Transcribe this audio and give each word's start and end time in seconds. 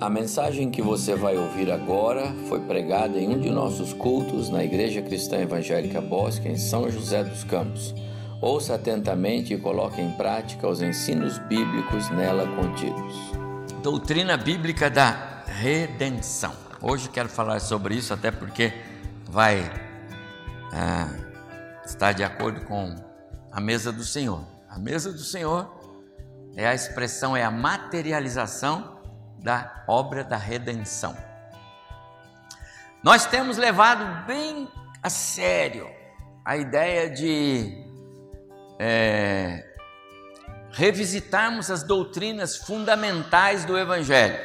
A 0.00 0.10
mensagem 0.10 0.72
que 0.72 0.82
você 0.82 1.14
vai 1.14 1.36
ouvir 1.36 1.70
agora 1.70 2.34
foi 2.48 2.58
pregada 2.60 3.16
em 3.16 3.28
um 3.28 3.38
de 3.38 3.48
nossos 3.48 3.92
cultos 3.92 4.50
na 4.50 4.64
Igreja 4.64 5.00
Cristã 5.00 5.38
Evangélica 5.38 6.00
Bosque, 6.00 6.48
em 6.48 6.58
São 6.58 6.90
José 6.90 7.22
dos 7.22 7.44
Campos. 7.44 7.94
Ouça 8.40 8.74
atentamente 8.74 9.54
e 9.54 9.58
coloque 9.58 10.00
em 10.00 10.10
prática 10.10 10.66
os 10.66 10.82
ensinos 10.82 11.38
bíblicos 11.38 12.10
nela 12.10 12.44
contidos. 12.56 13.14
Doutrina 13.84 14.36
bíblica 14.36 14.90
da 14.90 15.44
redenção. 15.46 16.52
Hoje 16.82 17.08
quero 17.08 17.28
falar 17.28 17.60
sobre 17.60 17.94
isso, 17.94 18.12
até 18.12 18.32
porque 18.32 18.72
vai 19.30 19.62
ah, 20.72 21.08
estar 21.86 22.12
de 22.12 22.24
acordo 22.24 22.62
com 22.62 22.96
a 23.50 23.60
mesa 23.60 23.92
do 23.92 24.02
Senhor. 24.02 24.42
A 24.68 24.76
mesa 24.76 25.12
do 25.12 25.22
Senhor 25.22 25.72
é 26.56 26.66
a 26.66 26.74
expressão, 26.74 27.36
é 27.36 27.44
a 27.44 27.50
materialização 27.50 28.93
da 29.44 29.84
obra 29.86 30.24
da 30.24 30.38
redenção. 30.38 31.14
Nós 33.02 33.26
temos 33.26 33.58
levado 33.58 34.26
bem 34.26 34.66
a 35.02 35.10
sério 35.10 35.86
a 36.42 36.56
ideia 36.56 37.10
de 37.10 37.84
é, 38.78 39.62
revisitarmos 40.70 41.70
as 41.70 41.82
doutrinas 41.82 42.56
fundamentais 42.56 43.66
do 43.66 43.78
Evangelho. 43.78 44.38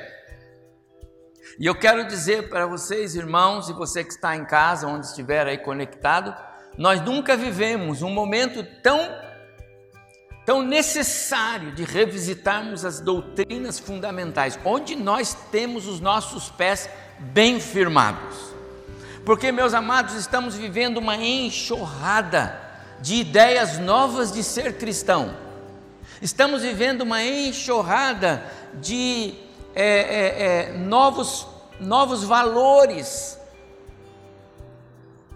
E 1.57 1.65
eu 1.65 1.75
quero 1.75 2.05
dizer 2.05 2.49
para 2.49 2.65
vocês, 2.65 3.15
irmãos, 3.15 3.69
e 3.69 3.73
você 3.73 4.03
que 4.03 4.11
está 4.11 4.35
em 4.35 4.43
casa, 4.43 4.85
onde 4.85 5.05
estiver 5.05 5.47
aí 5.47 5.57
conectado, 5.57 6.35
nós 6.77 7.01
nunca 7.01 7.37
vivemos 7.37 8.01
um 8.01 8.09
momento 8.09 8.65
tão 8.81 8.99
tão 10.49 10.63
necessário 10.63 11.71
de 11.73 11.83
revisitarmos 11.83 12.83
as 12.83 12.99
doutrinas 12.99 13.77
fundamentais, 13.77 14.57
onde 14.65 14.95
nós 14.95 15.37
temos 15.51 15.85
os 15.85 15.99
nossos 15.99 16.49
pés 16.49 16.89
bem 17.19 17.59
firmados. 17.59 18.35
Porque, 19.23 19.51
meus 19.51 19.75
amados, 19.75 20.15
estamos 20.15 20.55
vivendo 20.55 20.97
uma 20.97 21.15
enxurrada 21.15 22.59
de 22.99 23.17
ideias 23.17 23.77
novas 23.77 24.31
de 24.31 24.41
ser 24.41 24.79
cristão. 24.79 25.37
Estamos 26.19 26.63
vivendo 26.63 27.01
uma 27.01 27.23
enxurrada 27.23 28.43
de 28.73 29.35
é, 29.75 29.85
é, 29.85 30.71
é, 30.71 30.77
novos, 30.79 31.45
novos 31.79 32.23
valores 32.23 33.39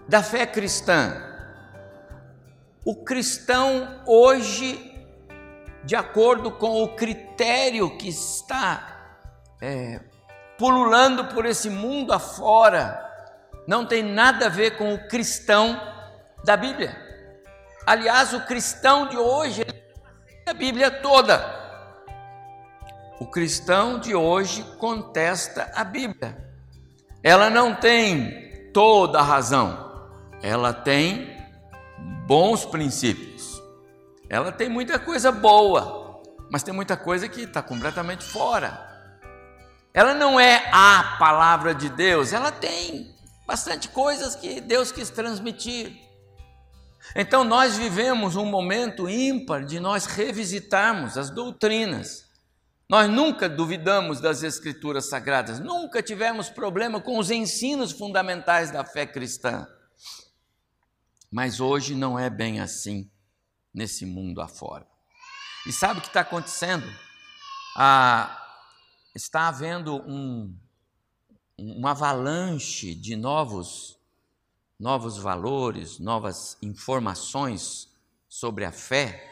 da 0.08 0.24
fé 0.24 0.44
cristã. 0.44 1.22
O 2.84 2.96
cristão 2.96 4.00
hoje 4.08 4.90
de 5.84 5.94
acordo 5.94 6.50
com 6.50 6.82
o 6.82 6.94
critério 6.94 7.96
que 7.96 8.08
está 8.08 9.18
é, 9.60 10.00
pululando 10.58 11.26
por 11.26 11.44
esse 11.46 11.68
mundo 11.68 12.12
afora, 12.12 13.00
não 13.66 13.86
tem 13.86 14.02
nada 14.02 14.46
a 14.46 14.50
ver 14.50 14.76
com 14.76 14.94
o 14.94 15.08
cristão 15.08 15.80
da 16.44 16.56
Bíblia. 16.56 16.96
Aliás, 17.86 18.32
o 18.32 18.40
cristão 18.40 19.08
de 19.08 19.16
hoje 19.16 19.62
é 20.46 20.50
a 20.50 20.54
Bíblia 20.54 20.90
toda. 20.90 21.62
O 23.20 23.26
cristão 23.26 23.98
de 23.98 24.14
hoje 24.14 24.62
contesta 24.78 25.70
a 25.74 25.84
Bíblia. 25.84 26.36
Ela 27.22 27.48
não 27.48 27.74
tem 27.74 28.70
toda 28.72 29.18
a 29.18 29.22
razão, 29.22 30.10
ela 30.42 30.72
tem 30.72 31.34
bons 32.26 32.64
princípios. 32.64 33.33
Ela 34.34 34.50
tem 34.50 34.68
muita 34.68 34.98
coisa 34.98 35.30
boa, 35.30 36.20
mas 36.50 36.64
tem 36.64 36.74
muita 36.74 36.96
coisa 36.96 37.28
que 37.28 37.42
está 37.42 37.62
completamente 37.62 38.24
fora. 38.24 38.84
Ela 39.94 40.12
não 40.12 40.40
é 40.40 40.68
a 40.72 41.14
palavra 41.20 41.72
de 41.72 41.88
Deus, 41.88 42.32
ela 42.32 42.50
tem 42.50 43.14
bastante 43.46 43.88
coisas 43.88 44.34
que 44.34 44.60
Deus 44.60 44.90
quis 44.90 45.08
transmitir. 45.08 45.96
Então 47.14 47.44
nós 47.44 47.76
vivemos 47.76 48.34
um 48.34 48.44
momento 48.44 49.08
ímpar 49.08 49.64
de 49.64 49.78
nós 49.78 50.04
revisitarmos 50.04 51.16
as 51.16 51.30
doutrinas. 51.30 52.24
Nós 52.90 53.08
nunca 53.08 53.48
duvidamos 53.48 54.20
das 54.20 54.42
escrituras 54.42 55.08
sagradas, 55.08 55.60
nunca 55.60 56.02
tivemos 56.02 56.48
problema 56.48 57.00
com 57.00 57.20
os 57.20 57.30
ensinos 57.30 57.92
fundamentais 57.92 58.72
da 58.72 58.84
fé 58.84 59.06
cristã. 59.06 59.64
Mas 61.30 61.60
hoje 61.60 61.94
não 61.94 62.18
é 62.18 62.28
bem 62.28 62.58
assim 62.58 63.08
nesse 63.74 64.06
mundo 64.06 64.40
afora. 64.40 64.86
E 65.66 65.72
sabe 65.72 65.98
o 65.98 66.02
que 66.02 66.08
está 66.08 66.20
acontecendo? 66.20 66.86
Ah, 67.76 68.40
está 69.14 69.48
havendo 69.48 69.96
um, 70.08 70.56
uma 71.58 71.90
avalanche 71.90 72.94
de 72.94 73.16
novos, 73.16 73.98
novos 74.78 75.18
valores, 75.18 75.98
novas 75.98 76.56
informações 76.62 77.88
sobre 78.28 78.64
a 78.64 78.70
fé, 78.70 79.30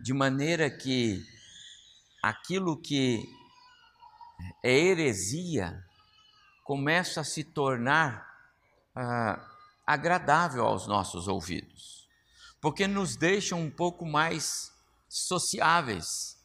de 0.00 0.12
maneira 0.12 0.68
que 0.68 1.24
aquilo 2.22 2.76
que 2.76 3.24
é 4.62 4.72
heresia 4.72 5.82
começa 6.64 7.20
a 7.20 7.24
se 7.24 7.44
tornar 7.44 8.28
ah, 8.94 9.48
agradável 9.86 10.66
aos 10.66 10.86
nossos 10.86 11.28
ouvidos 11.28 12.01
porque 12.62 12.86
nos 12.86 13.16
deixam 13.16 13.60
um 13.60 13.68
pouco 13.68 14.06
mais 14.06 14.72
sociáveis, 15.08 16.38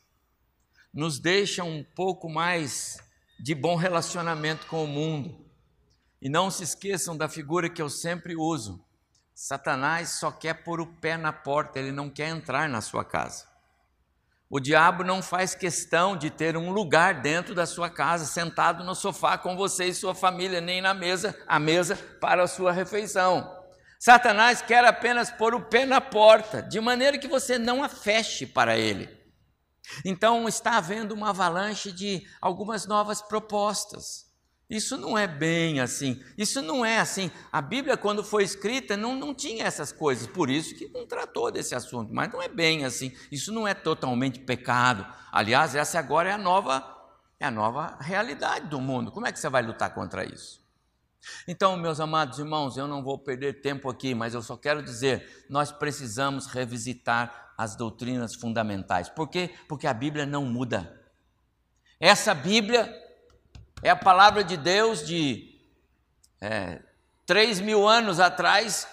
nos 0.91 1.19
deixam 1.19 1.69
um 1.69 1.83
pouco 1.83 2.28
mais 2.28 2.97
de 3.39 3.53
bom 3.53 3.75
relacionamento 3.75 4.66
com 4.66 4.83
o 4.83 4.88
mundo. 4.88 5.45
E 6.19 6.27
não 6.27 6.50
se 6.50 6.63
esqueçam 6.63 7.16
da 7.16 7.29
figura 7.29 7.69
que 7.69 7.79
eu 7.79 7.88
sempre 7.88 8.35
uso. 8.35 8.83
Satanás 9.35 10.13
só 10.13 10.31
quer 10.31 10.56
pôr 10.63 10.81
o 10.81 10.88
pé 10.88 11.16
na 11.16 11.31
porta, 11.31 11.77
ele 11.77 11.91
não 11.91 12.09
quer 12.09 12.29
entrar 12.29 12.67
na 12.67 12.81
sua 12.81 13.06
casa. 13.06 13.45
O 14.50 14.59
diabo 14.59 15.03
não 15.03 15.22
faz 15.22 15.53
questão 15.53 16.17
de 16.17 16.31
ter 16.31 16.57
um 16.57 16.72
lugar 16.72 17.22
dentro 17.22 17.53
da 17.53 17.67
sua 17.67 17.91
casa, 17.91 18.25
sentado 18.25 18.83
no 18.83 18.95
sofá 18.95 19.38
com 19.38 19.56
você 19.56 19.85
e 19.85 19.94
sua 19.94 20.16
família, 20.16 20.59
nem 20.61 20.81
na 20.81 20.95
mesa, 20.95 21.38
a 21.47 21.59
mesa 21.59 21.95
para 22.19 22.41
a 22.41 22.47
sua 22.47 22.72
refeição. 22.72 23.56
Satanás 23.99 24.61
quer 24.61 24.85
apenas 24.85 25.31
pôr 25.31 25.55
o 25.55 25.61
pé 25.61 25.85
na 25.85 25.99
porta, 25.99 26.61
de 26.61 26.79
maneira 26.79 27.17
que 27.17 27.27
você 27.27 27.57
não 27.57 27.83
a 27.83 27.89
feche 27.89 28.45
para 28.45 28.77
ele. 28.77 29.09
Então 30.05 30.47
está 30.47 30.77
havendo 30.77 31.13
uma 31.13 31.29
avalanche 31.29 31.91
de 31.91 32.27
algumas 32.41 32.85
novas 32.85 33.21
propostas. 33.21 34.27
Isso 34.69 34.97
não 34.97 35.17
é 35.17 35.25
bem 35.25 35.79
assim. 35.79 36.21
Isso 36.37 36.61
não 36.61 36.85
é 36.85 36.99
assim. 36.99 37.31
A 37.51 37.61
Bíblia, 37.61 37.95
quando 37.95 38.21
foi 38.21 38.43
escrita, 38.43 38.97
não, 38.97 39.15
não 39.15 39.33
tinha 39.33 39.63
essas 39.63 39.93
coisas. 39.93 40.27
Por 40.27 40.49
isso 40.49 40.75
que 40.75 40.89
não 40.89 41.07
tratou 41.07 41.49
desse 41.49 41.73
assunto. 41.73 42.13
Mas 42.13 42.31
não 42.31 42.41
é 42.41 42.49
bem 42.49 42.83
assim. 42.83 43.15
Isso 43.31 43.53
não 43.53 43.65
é 43.65 43.73
totalmente 43.73 44.39
pecado. 44.39 45.07
Aliás, 45.31 45.73
essa 45.73 45.97
agora 45.97 46.29
é 46.29 46.33
a 46.33 46.37
nova, 46.37 46.83
é 47.39 47.45
a 47.45 47.51
nova 47.51 47.97
realidade 48.01 48.67
do 48.67 48.81
mundo. 48.81 49.09
Como 49.09 49.25
é 49.25 49.31
que 49.31 49.39
você 49.39 49.47
vai 49.47 49.61
lutar 49.61 49.93
contra 49.93 50.25
isso? 50.25 50.66
Então, 51.47 51.75
meus 51.78 52.00
amados 52.00 52.39
irmãos, 52.39 52.78
eu 52.78 52.88
não 52.88 53.03
vou 53.03 53.17
perder 53.17 53.61
tempo 53.61 53.89
aqui, 53.89 54.13
mas 54.13 54.33
eu 54.33 54.41
só 54.41 54.55
quero 54.55 54.81
dizer: 54.81 55.45
nós 55.50 55.72
precisamos 55.72 56.47
revisitar 56.47 57.53
as 57.57 57.75
doutrinas 57.75 58.35
fundamentais. 58.35 59.09
Por 59.09 59.27
quê? 59.27 59.53
Porque 59.67 59.88
a 59.88 59.94
Bíblia 59.94 60.25
não 60.25 60.45
muda. 60.45 61.01
Essa 62.00 62.33
Bíblia 62.33 62.94
é 63.81 63.89
a 63.89 63.95
palavra 63.95 64.44
de 64.44 64.56
Deus 64.56 65.06
de 65.06 65.59
é, 66.39 66.81
três 67.25 67.59
mil 67.59 67.88
anos 67.88 68.19
atrás, 68.19 68.88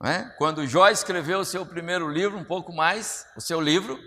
né? 0.00 0.34
quando 0.38 0.66
Jó 0.66 0.88
escreveu 0.88 1.40
o 1.40 1.44
seu 1.44 1.66
primeiro 1.66 2.08
livro, 2.08 2.38
um 2.38 2.44
pouco 2.44 2.72
mais, 2.72 3.26
o 3.36 3.40
seu 3.40 3.60
livro, 3.60 3.98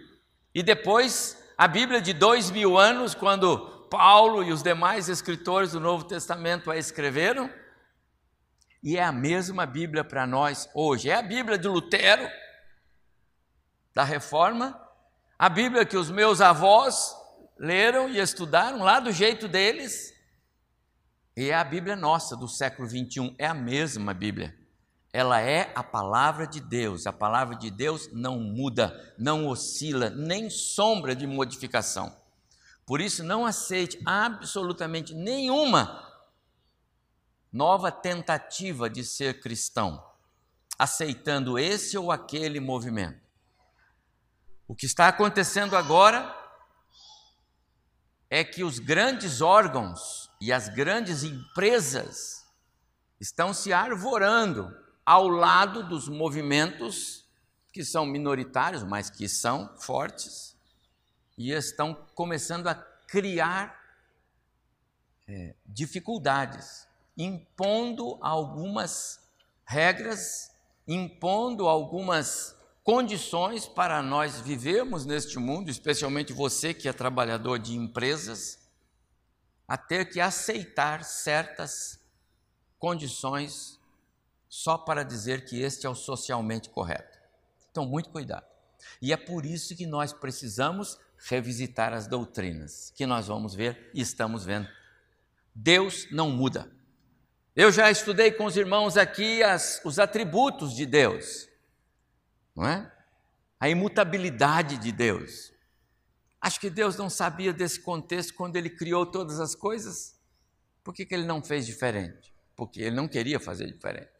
e 0.54 0.64
depois 0.64 1.38
a 1.58 1.68
Bíblia 1.68 2.02
de 2.02 2.14
dois 2.14 2.50
mil 2.50 2.78
anos, 2.78 3.14
quando 3.14 3.73
Paulo 3.94 4.44
e 4.44 4.52
os 4.52 4.64
demais 4.64 5.08
escritores 5.08 5.74
do 5.74 5.80
Novo 5.80 6.06
Testamento 6.06 6.72
a 6.72 6.78
escreveram, 6.78 7.48
e 8.82 8.98
é 8.98 9.04
a 9.04 9.12
mesma 9.12 9.68
Bíblia 9.68 10.04
para 10.04 10.26
nós 10.26 10.68
hoje. 10.74 11.12
É 11.12 11.14
a 11.14 11.22
Bíblia 11.22 11.60
de 11.60 11.68
Lutero, 11.68 12.28
da 13.94 14.04
Reforma, 14.04 14.82
a 15.38 15.48
Bíblia 15.48 15.86
que 15.86 15.96
os 15.96 16.10
meus 16.10 16.42
avós 16.42 17.16
leram 17.56 18.10
e 18.10 18.18
estudaram 18.18 18.80
lá 18.80 19.00
do 19.00 19.12
jeito 19.12 19.48
deles, 19.48 20.12
e 21.38 21.52
é 21.52 21.54
a 21.54 21.64
Bíblia 21.64 21.96
nossa 21.96 22.36
do 22.36 22.48
século 22.48 22.88
21, 22.88 23.36
é 23.38 23.46
a 23.46 23.54
mesma 23.54 24.12
Bíblia. 24.12 24.58
Ela 25.14 25.40
é 25.40 25.72
a 25.76 25.84
palavra 25.84 26.48
de 26.48 26.60
Deus. 26.60 27.06
A 27.06 27.14
palavra 27.14 27.56
de 27.56 27.70
Deus 27.70 28.10
não 28.12 28.40
muda, 28.40 29.14
não 29.20 29.48
oscila, 29.48 30.10
nem 30.10 30.50
sombra 30.50 31.16
de 31.16 31.28
modificação. 31.28 32.23
Por 32.86 33.00
isso, 33.00 33.24
não 33.24 33.46
aceite 33.46 34.00
absolutamente 34.06 35.14
nenhuma 35.14 36.12
nova 37.52 37.92
tentativa 37.92 38.90
de 38.90 39.04
ser 39.04 39.40
cristão, 39.40 40.04
aceitando 40.78 41.60
esse 41.60 41.98
ou 41.98 42.12
aquele 42.12 42.60
movimento. 42.60 43.22
O 44.68 44.76
que 44.76 44.86
está 44.86 45.08
acontecendo 45.08 45.78
agora 45.78 46.36
é 48.30 48.44
que 48.44 48.64
os 48.64 48.80
grandes 48.80 49.42
órgãos 49.42 50.32
e 50.42 50.52
as 50.52 50.68
grandes 50.68 51.24
empresas 51.24 52.44
estão 53.20 53.54
se 53.54 53.72
arvorando 53.72 54.76
ao 55.06 55.28
lado 55.28 55.88
dos 55.88 56.10
movimentos 56.10 57.30
que 57.72 57.86
são 57.86 58.06
minoritários, 58.06 58.84
mas 58.84 59.10
que 59.10 59.30
são 59.30 59.78
fortes, 59.78 60.53
e 61.38 61.52
estão 61.52 61.94
começando 62.14 62.68
a 62.68 62.76
criar 62.76 63.80
é, 65.28 65.56
dificuldades, 65.66 66.88
impondo 67.18 68.18
algumas 68.22 69.20
regras, 69.66 70.52
impondo 70.88 71.68
algumas 71.68 72.56
condições 72.84 73.66
para 73.66 74.02
nós 74.02 74.42
vivermos 74.42 75.06
neste 75.06 75.40
mundo, 75.40 75.70
especialmente 75.70 76.34
você 76.34 76.74
que 76.74 76.90
é 76.90 76.94
trabalhador 76.94 77.58
de 77.58 77.76
empresas, 77.76 78.60
a 79.68 79.78
ter 79.78 80.10
que 80.10 80.20
aceitar 80.20 81.04
certas 81.04 82.00
condições 82.78 83.80
só 84.50 84.78
para 84.78 85.04
dizer 85.04 85.46
que 85.46 85.62
este 85.62 85.86
é 85.86 85.90
o 85.90 85.96
socialmente 85.96 86.70
correto. 86.70 87.18
Então, 87.72 87.86
muito 87.86 88.10
cuidado. 88.10 88.46
E 89.02 89.14
é 89.14 89.18
por 89.18 89.46
isso 89.46 89.76
que 89.76 89.88
nós 89.88 90.12
precisamos 90.12 91.00
revisitar 91.30 91.94
as 91.94 92.08
doutrinas, 92.08 92.92
que 92.96 93.06
nós 93.06 93.28
vamos 93.28 93.56
ver 93.56 93.92
e 93.94 94.02
estamos 94.02 94.46
vendo. 94.46 94.68
Deus 95.56 96.08
não 96.12 96.30
muda. 96.30 96.72
Eu 97.56 97.72
já 97.72 97.90
estudei 97.90 98.32
com 98.32 98.46
os 98.46 98.58
irmãos 98.58 98.98
aqui 98.98 99.44
as, 99.44 99.82
os 99.86 100.00
atributos 100.00 100.76
de 100.76 100.86
Deus 100.86 101.48
não 102.56 102.66
é? 102.66 102.92
A 103.60 103.70
imutabilidade 103.70 104.78
de 104.78 104.92
Deus. 104.92 105.52
Acho 106.40 106.60
que 106.60 106.70
Deus 106.70 106.98
não 106.98 107.10
sabia 107.10 107.54
desse 107.54 107.80
contexto 107.80 108.34
quando 108.34 108.56
ele 108.56 108.70
criou 108.70 109.06
todas 109.06 109.40
as 109.40 109.56
coisas. 109.56 110.20
Por 110.84 110.94
que, 110.94 111.06
que 111.06 111.16
ele 111.16 111.26
não 111.26 111.42
fez 111.42 111.66
diferente? 111.66 112.34
Porque 112.56 112.82
ele 112.82 112.96
não 112.96 113.08
queria 113.08 113.40
fazer 113.40 113.72
diferente. 113.72 114.12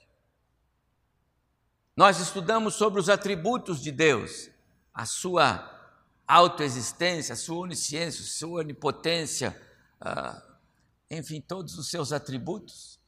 Nós 1.96 2.20
estudamos 2.20 2.76
sobre 2.76 3.00
os 3.00 3.10
atributos 3.10 3.82
de 3.82 3.92
Deus, 3.92 4.50
a 4.94 5.06
sua 5.06 5.73
autoexistência, 6.34 7.36
sua 7.36 7.58
onisciência, 7.58 8.24
sua 8.24 8.62
onipotência, 8.62 9.56
uh, 10.02 10.42
enfim, 11.10 11.40
todos 11.40 11.78
os 11.78 11.90
seus 11.90 12.12
atributos. 12.12 13.00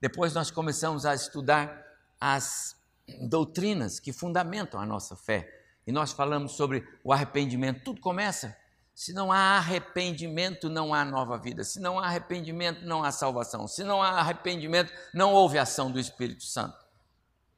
Depois 0.00 0.34
nós 0.34 0.50
começamos 0.50 1.06
a 1.06 1.14
estudar 1.14 1.84
as 2.20 2.76
doutrinas 3.22 3.98
que 3.98 4.12
fundamentam 4.12 4.78
a 4.78 4.84
nossa 4.84 5.16
fé. 5.16 5.48
E 5.86 5.92
nós 5.92 6.12
falamos 6.12 6.52
sobre 6.52 6.86
o 7.02 7.12
arrependimento. 7.12 7.82
Tudo 7.82 8.00
começa. 8.00 8.56
Se 8.94 9.14
não 9.14 9.32
há 9.32 9.56
arrependimento, 9.56 10.68
não 10.68 10.92
há 10.92 11.02
nova 11.04 11.38
vida. 11.38 11.64
Se 11.64 11.80
não 11.80 11.98
há 11.98 12.06
arrependimento, 12.06 12.84
não 12.84 13.02
há 13.02 13.10
salvação. 13.10 13.66
Se 13.66 13.82
não 13.82 14.02
há 14.02 14.10
arrependimento, 14.20 14.92
não 15.14 15.32
houve 15.32 15.58
ação 15.58 15.90
do 15.90 15.98
Espírito 15.98 16.44
Santo. 16.44 16.76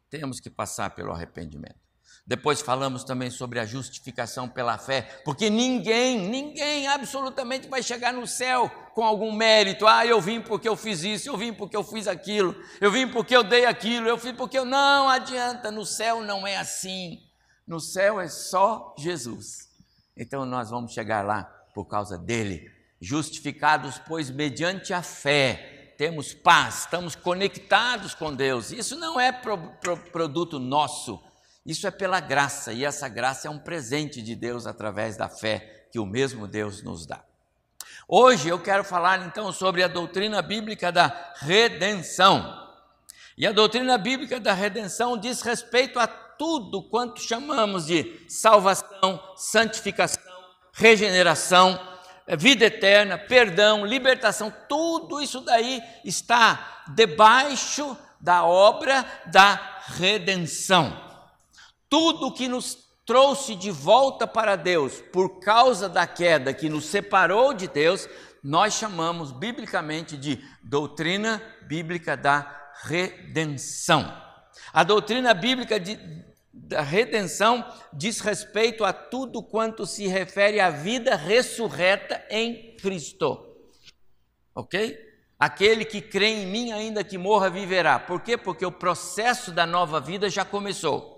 Temos 0.08 0.38
que 0.38 0.49
passar 0.49 0.90
pelo 0.90 1.10
arrependimento. 1.10 1.81
Depois 2.25 2.61
falamos 2.61 3.03
também 3.03 3.31
sobre 3.31 3.59
a 3.59 3.67
justificação 3.67 4.49
pela 4.49 4.79
fé, 4.79 5.03
porque 5.25 5.51
ninguém, 5.51 6.21
ninguém 6.29 6.87
absolutamente 6.87 7.69
vai 7.69 7.83
chegar 7.83 8.13
no 8.13 8.29
céu 8.29 8.71
com 8.95 9.05
algum 9.05 9.33
mérito. 9.33 9.89
Ah, 9.89 10.07
eu 10.07 10.21
vim 10.21 10.41
porque 10.41 10.69
eu 10.69 10.77
fiz 10.77 11.03
isso, 11.03 11.29
eu 11.29 11.37
vim 11.37 11.53
porque 11.53 11.77
eu 11.77 11.83
fiz 11.83 12.07
aquilo, 12.07 12.55
eu 12.81 12.93
vim 12.93 13.09
porque 13.09 13.35
eu 13.35 13.43
dei 13.43 13.65
aquilo, 13.65 14.09
eu 14.09 14.17
vim 14.17 14.35
porque 14.35 14.57
eu. 14.57 14.65
Não 14.65 15.09
adianta, 15.09 15.71
no 15.73 15.85
céu 15.85 16.23
não 16.23 16.47
é 16.47 16.57
assim. 16.57 17.19
No 17.67 17.81
céu 17.81 18.21
é 18.21 18.29
só 18.29 18.95
Jesus. 18.97 19.69
Então 20.17 20.47
nós 20.47 20.71
vamos 20.71 20.93
chegar 20.93 21.25
lá 21.25 21.45
por 21.75 21.87
causa 21.87 22.17
dele. 22.17 22.71
Justificados, 23.01 23.99
pois, 24.07 24.31
mediante 24.31 24.95
a 24.95 25.03
fé, 25.03 25.95
temos 25.99 26.33
paz, 26.33 26.81
estamos 26.81 27.17
conectados 27.17 28.15
com 28.15 28.33
Deus. 28.33 28.71
Isso 28.71 28.97
não 28.97 29.19
é 29.19 29.33
pro, 29.33 29.59
pro, 29.81 29.97
produto 29.97 30.61
nosso 30.61 31.21
isso 31.64 31.87
é 31.87 31.91
pela 31.91 32.19
graça, 32.19 32.73
e 32.73 32.85
essa 32.85 33.09
graça 33.09 33.47
é 33.47 33.50
um 33.50 33.59
presente 33.59 34.20
de 34.20 34.35
Deus 34.35 34.67
através 34.67 35.17
da 35.17 35.29
fé 35.29 35.87
que 35.93 35.99
o 35.99 36.06
mesmo 36.06 36.49
Deus 36.49 36.82
nos 36.82 37.06
dá. 37.06 37.23
Hoje 38.09 38.49
eu 38.49 38.59
quero 38.59 38.82
falar 38.82 39.25
então 39.25 39.53
sobre 39.53 39.82
a 39.82 39.88
doutrina 39.88 40.43
bíblica 40.43 40.91
da 40.91 41.35
redenção. 41.37 42.61
E 43.38 43.47
a 43.47 43.53
doutrina 43.53 43.97
bíblica 43.97 44.41
da 44.41 44.53
redenção 44.53 45.17
diz 45.17 45.41
respeito 45.41 46.00
a 46.00 46.06
tudo 46.06 46.82
quanto 46.82 47.20
chamamos 47.20 47.87
de 47.87 48.25
salvação, 48.29 49.23
santificação, 49.37 50.20
regeneração, 50.73 51.81
vida 52.37 52.64
eterna, 52.64 53.17
perdão, 53.17 53.87
libertação, 53.87 54.53
tudo 54.69 55.20
isso 55.20 55.41
daí 55.41 55.81
está 56.05 56.85
debaixo 56.88 57.97
da 58.20 58.44
obra 58.44 59.06
da 59.26 59.81
redenção 59.87 61.12
tudo 61.93 62.33
que 62.33 62.49
nos 62.49 62.79
trouxe 63.05 63.55
de 63.55 63.71
volta 63.71 64.27
para 64.27 64.56
Deus 64.56 65.03
por 65.12 65.41
causa 65.41 65.91
da 65.91 66.06
queda 66.06 66.55
que 66.55 66.71
nos 66.71 66.87
separou 66.87 67.53
de 67.53 67.69
Deus, 67.69 68.09
nós 68.43 68.73
chamamos 68.73 69.31
biblicamente 69.31 70.17
de 70.17 70.43
doutrina 70.65 71.43
bíblica 71.69 72.17
da 72.17 72.73
redenção. 72.85 74.11
A 74.73 74.83
doutrina 74.83 75.35
bíblica 75.35 75.79
de, 75.79 75.99
da 76.50 76.81
redenção 76.81 77.62
diz 77.93 78.21
respeito 78.21 78.87
a 78.87 78.93
tudo 78.95 79.43
quanto 79.43 79.85
se 79.85 80.06
refere 80.06 80.61
à 80.61 80.71
vida 80.71 81.15
ressurreta 81.15 82.25
em 82.31 82.75
Cristo. 82.77 83.38
Ok? 84.55 84.99
Aquele 85.38 85.85
que 85.85 86.00
crê 86.00 86.29
em 86.29 86.47
mim, 86.47 86.73
ainda 86.73 87.05
que 87.05 87.19
morra, 87.19 87.50
viverá. 87.50 87.99
Por 87.99 88.23
quê? 88.23 88.38
Porque 88.38 88.65
o 88.65 88.73
processo 88.73 89.53
da 89.53 89.67
nova 89.67 90.00
vida 90.00 90.31
já 90.31 90.43
começou. 90.43 91.12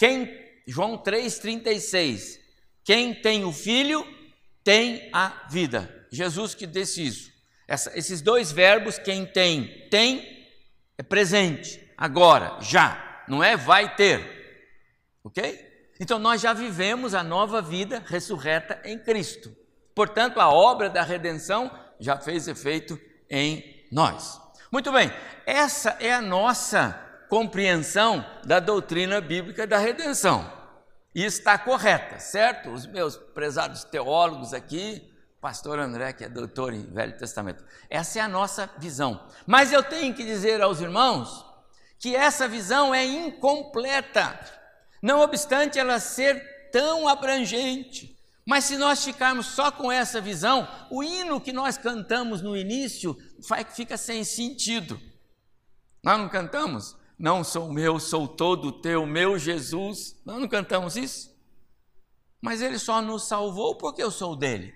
Quem, 0.00 0.34
João 0.66 0.96
3,36, 0.96 2.38
quem 2.82 3.12
tem 3.12 3.44
o 3.44 3.52
filho 3.52 4.02
tem 4.64 5.10
a 5.12 5.46
vida. 5.50 6.06
Jesus 6.10 6.54
que 6.54 6.66
disse 6.66 7.06
isso. 7.06 7.30
Essa, 7.68 7.92
esses 7.98 8.22
dois 8.22 8.50
verbos, 8.50 8.98
quem 8.98 9.26
tem, 9.26 9.90
tem, 9.90 10.48
é 10.96 11.02
presente, 11.02 11.86
agora, 11.98 12.56
já, 12.62 13.22
não 13.28 13.44
é 13.44 13.58
vai 13.58 13.94
ter. 13.94 15.18
Ok? 15.22 15.92
Então 16.00 16.18
nós 16.18 16.40
já 16.40 16.54
vivemos 16.54 17.12
a 17.12 17.22
nova 17.22 17.60
vida 17.60 18.02
ressurreta 18.06 18.80
em 18.86 18.98
Cristo. 18.98 19.54
Portanto, 19.94 20.40
a 20.40 20.48
obra 20.48 20.88
da 20.88 21.02
redenção 21.02 21.70
já 22.00 22.16
fez 22.16 22.48
efeito 22.48 22.98
em 23.28 23.86
nós. 23.92 24.40
Muito 24.72 24.90
bem, 24.92 25.12
essa 25.44 25.90
é 26.00 26.10
a 26.10 26.22
nossa 26.22 27.09
compreensão 27.30 28.26
da 28.44 28.58
doutrina 28.58 29.20
bíblica 29.20 29.66
da 29.66 29.78
redenção. 29.78 30.52
E 31.14 31.24
está 31.24 31.56
correta, 31.56 32.18
certo? 32.18 32.70
Os 32.70 32.86
meus 32.86 33.16
prezados 33.16 33.84
teólogos 33.84 34.52
aqui, 34.52 35.10
pastor 35.40 35.78
André, 35.78 36.12
que 36.12 36.24
é 36.24 36.28
doutor 36.28 36.74
em 36.74 36.82
Velho 36.82 37.16
Testamento. 37.16 37.64
Essa 37.88 38.18
é 38.18 38.22
a 38.22 38.28
nossa 38.28 38.68
visão. 38.78 39.26
Mas 39.46 39.72
eu 39.72 39.82
tenho 39.82 40.12
que 40.12 40.24
dizer 40.24 40.60
aos 40.60 40.80
irmãos 40.80 41.46
que 41.98 42.14
essa 42.14 42.48
visão 42.48 42.94
é 42.94 43.04
incompleta, 43.04 44.38
não 45.02 45.20
obstante 45.20 45.78
ela 45.78 45.98
ser 46.00 46.70
tão 46.70 47.08
abrangente. 47.08 48.16
Mas 48.46 48.64
se 48.64 48.76
nós 48.76 49.04
ficarmos 49.04 49.46
só 49.46 49.70
com 49.70 49.92
essa 49.92 50.20
visão, 50.20 50.66
o 50.90 51.02
hino 51.02 51.40
que 51.40 51.52
nós 51.52 51.76
cantamos 51.78 52.42
no 52.42 52.56
início 52.56 53.16
fica 53.74 53.96
sem 53.96 54.24
sentido. 54.24 55.00
Nós 56.02 56.18
não 56.18 56.28
cantamos? 56.28 56.96
Não 57.20 57.44
sou 57.44 57.70
meu, 57.70 58.00
sou 58.00 58.26
todo 58.26 58.72
teu, 58.72 59.04
meu 59.04 59.38
Jesus. 59.38 60.16
Nós 60.24 60.40
não 60.40 60.48
cantamos 60.48 60.96
isso? 60.96 61.30
Mas 62.40 62.62
ele 62.62 62.78
só 62.78 63.02
nos 63.02 63.28
salvou 63.28 63.74
porque 63.74 64.02
eu 64.02 64.10
sou 64.10 64.34
dele. 64.34 64.72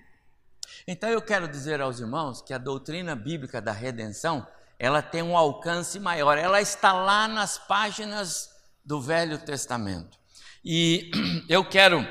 Então 0.87 1.09
eu 1.09 1.23
quero 1.23 1.49
dizer 1.49 1.81
aos 1.81 2.01
irmãos 2.01 2.43
que 2.43 2.53
a 2.53 2.59
doutrina 2.59 3.17
bíblica 3.17 3.63
da 3.63 3.73
redenção, 3.73 4.47
ela 4.79 5.01
tem 5.01 5.23
um 5.23 5.35
alcance 5.35 5.99
maior. 5.99 6.37
Ela 6.37 6.61
está 6.61 6.93
lá 6.93 7.27
nas 7.27 7.57
páginas 7.57 8.51
do 8.85 9.01
Velho 9.01 9.39
Testamento. 9.39 10.19
E 10.63 11.11
eu 11.49 11.65
quero 11.65 12.07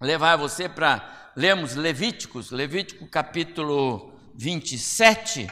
levar 0.00 0.36
você 0.36 0.68
para 0.68 1.32
lermos 1.34 1.74
Levíticos, 1.74 2.52
Levítico 2.52 3.04
capítulo 3.08 4.12
27, 4.36 5.50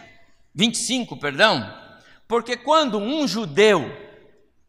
25, 0.54 1.16
perdão, 1.16 1.87
porque 2.28 2.58
quando 2.58 2.98
um 2.98 3.26
judeu 3.26 3.90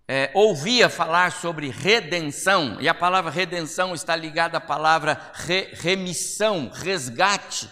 é, 0.07 0.31
ouvia 0.33 0.89
falar 0.89 1.33
sobre 1.33 1.69
redenção, 1.69 2.77
e 2.79 2.87
a 2.87 2.93
palavra 2.93 3.29
redenção 3.29 3.93
está 3.93 4.15
ligada 4.15 4.57
à 4.57 4.61
palavra 4.61 5.31
re, 5.33 5.67
remissão, 5.73 6.71
resgate, 6.73 7.69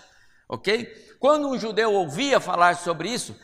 ok? 0.47 0.85
Quando 1.19 1.47
um 1.47 1.57
judeu 1.57 1.93
ouvia 1.93 2.39
falar 2.39 2.75
sobre 2.75 3.09
isso, 3.09 3.35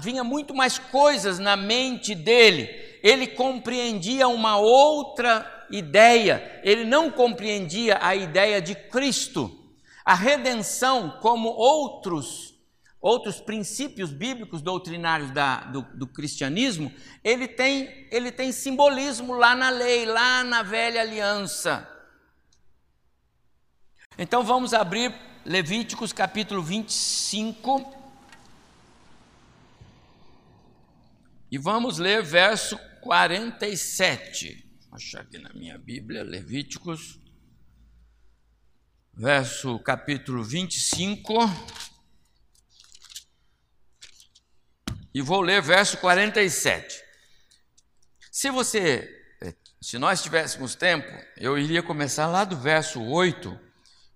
vinha 0.00 0.24
muito 0.24 0.54
mais 0.54 0.78
coisas 0.78 1.38
na 1.38 1.56
mente 1.56 2.14
dele, 2.14 2.70
ele 3.02 3.26
compreendia 3.26 4.26
uma 4.28 4.56
outra 4.56 5.66
ideia, 5.70 6.60
ele 6.62 6.84
não 6.84 7.10
compreendia 7.10 7.98
a 8.00 8.14
ideia 8.14 8.62
de 8.62 8.74
Cristo. 8.74 9.50
A 10.04 10.14
redenção, 10.14 11.18
como 11.20 11.48
outros 11.48 12.53
outros 13.04 13.38
princípios 13.38 14.10
bíblicos 14.10 14.62
doutrinários 14.62 15.30
da, 15.30 15.60
do, 15.64 15.82
do, 15.94 16.06
cristianismo, 16.06 16.90
ele 17.22 17.46
tem, 17.46 18.08
ele 18.10 18.32
tem 18.32 18.50
simbolismo 18.50 19.34
lá 19.34 19.54
na 19.54 19.68
lei, 19.68 20.06
lá 20.06 20.42
na 20.42 20.62
velha 20.62 21.02
aliança. 21.02 21.86
Então 24.16 24.42
vamos 24.42 24.72
abrir 24.72 25.14
Levíticos 25.44 26.14
capítulo 26.14 26.62
25. 26.62 27.94
E 31.50 31.58
vamos 31.58 31.98
ler 31.98 32.22
verso 32.22 32.78
47. 33.02 34.66
Vou 34.88 34.96
achar 34.96 35.20
aqui 35.20 35.36
na 35.36 35.52
minha 35.52 35.76
Bíblia, 35.76 36.22
Levíticos, 36.22 37.20
verso 39.12 39.78
capítulo 39.80 40.42
25. 40.42 41.34
E 45.14 45.22
vou 45.22 45.40
ler 45.40 45.62
verso 45.62 45.96
47. 45.98 47.00
Se 48.32 48.50
você, 48.50 49.08
eh, 49.40 49.54
se 49.80 49.96
nós 49.96 50.20
tivéssemos 50.20 50.74
tempo, 50.74 51.06
eu 51.36 51.56
iria 51.56 51.84
começar 51.84 52.26
lá 52.26 52.44
do 52.44 52.56
verso 52.56 53.00
8, 53.00 53.56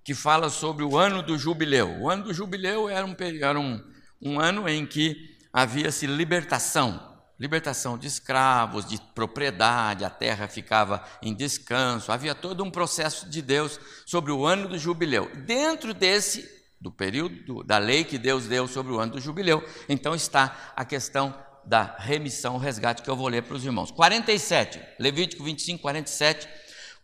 que 0.03 0.13
fala 0.13 0.51
sobre 0.51 0.83
o 0.83 0.97
ano 0.97 1.23
do 1.23 1.39
jubileu. 1.39 2.01
O 2.01 2.11
ano 2.11 2.25
do 2.25 2.35
jubileu 2.35 2.89
era 2.89 3.07
um, 3.07 3.15
era 3.41 3.61
um, 3.61 3.81
um 4.21 4.41
ano 4.41 4.69
em 4.69 4.85
que 4.85 5.39
havia-se 5.53 6.05
libertação, 6.05 7.17
libertação 7.39 7.97
de 7.97 8.09
escravos, 8.09 8.85
de 8.85 9.01
propriedade, 9.15 10.05
a 10.05 10.11
terra 10.11 10.49
ficava 10.49 11.05
em 11.23 11.33
descanso, 11.33 12.11
havia 12.11 12.35
todo 12.35 12.65
um 12.65 12.73
processo 12.73 13.31
de 13.31 13.41
Deus 13.41 13.79
sobre 14.05 14.33
o 14.33 14.45
ano 14.45 14.69
do 14.69 14.77
jubileu. 14.77 15.31
Dentro 15.47 15.95
desse 15.95 16.58
do 16.81 16.93
período 16.93 17.63
da 17.65 17.79
lei 17.79 18.05
que 18.05 18.19
Deus 18.19 18.47
deu 18.47 18.69
sobre 18.69 18.93
o 18.93 18.99
ano 18.99 19.13
do 19.13 19.21
jubileu. 19.21 19.67
Então 19.89 20.15
está 20.15 20.73
a 20.77 20.85
questão 20.85 21.35
da 21.65 21.97
remissão, 21.99 22.57
resgate 22.57 23.03
que 23.03 23.11
eu 23.11 23.17
vou 23.17 23.29
ler 23.29 23.43
para 23.43 23.57
os 23.57 23.65
irmãos. 23.65 23.91
47, 23.91 24.81
Levítico 24.99 25.45
25, 25.45 25.83
47. 25.83 26.49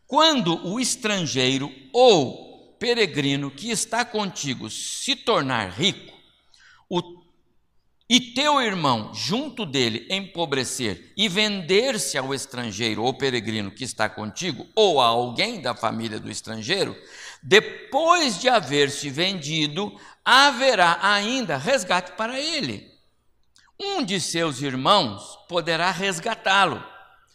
Quando 0.06 0.66
o 0.66 0.80
estrangeiro 0.80 1.70
ou 1.92 2.76
peregrino 2.78 3.50
que 3.50 3.70
está 3.70 4.04
contigo 4.04 4.70
se 4.70 5.16
tornar 5.16 5.70
rico, 5.70 6.14
o 6.88 7.24
e 8.08 8.20
teu 8.20 8.60
irmão 8.60 9.14
junto 9.14 9.64
dele 9.64 10.06
empobrecer 10.10 11.12
e 11.16 11.26
vender-se 11.26 12.18
ao 12.18 12.34
estrangeiro 12.34 13.02
ou 13.02 13.14
peregrino 13.14 13.70
que 13.70 13.82
está 13.82 14.08
contigo, 14.10 14.66
ou 14.74 15.00
a 15.00 15.06
alguém 15.06 15.60
da 15.60 15.74
família 15.74 16.20
do 16.20 16.30
estrangeiro, 16.30 16.94
depois 17.44 18.40
de 18.40 18.48
haver 18.48 18.90
se 18.90 19.10
vendido, 19.10 19.94
haverá 20.24 20.98
ainda 21.02 21.58
resgate 21.58 22.12
para 22.12 22.40
ele. 22.40 22.90
Um 23.78 24.02
de 24.02 24.18
seus 24.18 24.62
irmãos 24.62 25.38
poderá 25.46 25.90
resgatá-lo, 25.90 26.82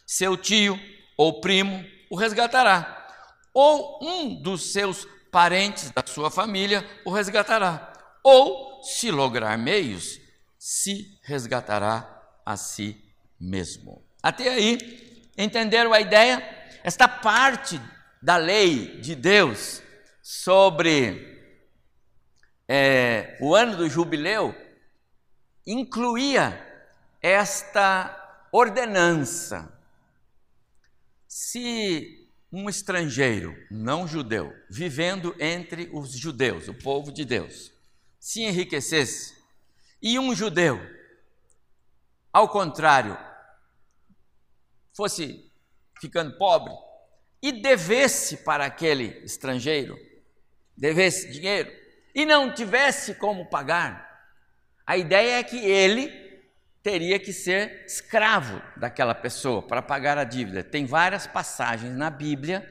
seu 0.04 0.36
tio 0.36 0.76
ou 1.16 1.40
primo 1.40 1.84
o 2.10 2.16
resgatará, 2.16 3.08
ou 3.54 4.00
um 4.02 4.34
dos 4.42 4.72
seus 4.72 5.06
parentes 5.30 5.92
da 5.92 6.02
sua 6.04 6.28
família 6.28 6.84
o 7.04 7.12
resgatará, 7.12 7.92
ou, 8.24 8.82
se 8.82 9.12
lograr 9.12 9.56
meios, 9.56 10.18
se 10.58 11.20
resgatará 11.22 12.20
a 12.44 12.56
si 12.56 13.00
mesmo. 13.38 14.04
Até 14.20 14.48
aí, 14.48 15.30
entenderam 15.38 15.92
a 15.92 16.00
ideia? 16.00 16.42
Esta 16.82 17.06
parte 17.06 17.80
da 18.20 18.36
lei 18.36 18.98
de 19.00 19.14
Deus 19.14 19.82
sobre 20.32 21.44
é, 22.68 23.36
o 23.40 23.52
ano 23.52 23.76
do 23.76 23.90
jubileu 23.90 24.54
incluía 25.66 26.56
esta 27.20 28.46
ordenança. 28.52 29.76
Se 31.26 32.28
um 32.52 32.68
estrangeiro, 32.68 33.56
não 33.72 34.06
judeu, 34.06 34.54
vivendo 34.70 35.34
entre 35.40 35.90
os 35.92 36.12
judeus, 36.12 36.68
o 36.68 36.74
povo 36.74 37.10
de 37.10 37.24
Deus, 37.24 37.72
se 38.20 38.44
enriquecesse, 38.44 39.36
e 40.00 40.16
um 40.16 40.32
judeu, 40.32 40.78
ao 42.32 42.48
contrário, 42.48 43.18
fosse 44.92 45.50
ficando 46.00 46.38
pobre 46.38 46.72
e 47.42 47.50
devesse 47.50 48.36
para 48.36 48.64
aquele 48.64 49.24
estrangeiro, 49.24 50.09
devesse 50.80 51.30
dinheiro 51.30 51.70
e 52.14 52.24
não 52.24 52.52
tivesse 52.52 53.14
como 53.14 53.48
pagar, 53.50 54.08
a 54.86 54.96
ideia 54.96 55.38
é 55.38 55.42
que 55.44 55.58
ele 55.58 56.10
teria 56.82 57.18
que 57.18 57.32
ser 57.32 57.84
escravo 57.84 58.60
daquela 58.76 59.14
pessoa 59.14 59.62
para 59.62 59.82
pagar 59.82 60.16
a 60.16 60.24
dívida. 60.24 60.64
Tem 60.64 60.86
várias 60.86 61.26
passagens 61.26 61.94
na 61.94 62.08
Bíblia 62.08 62.66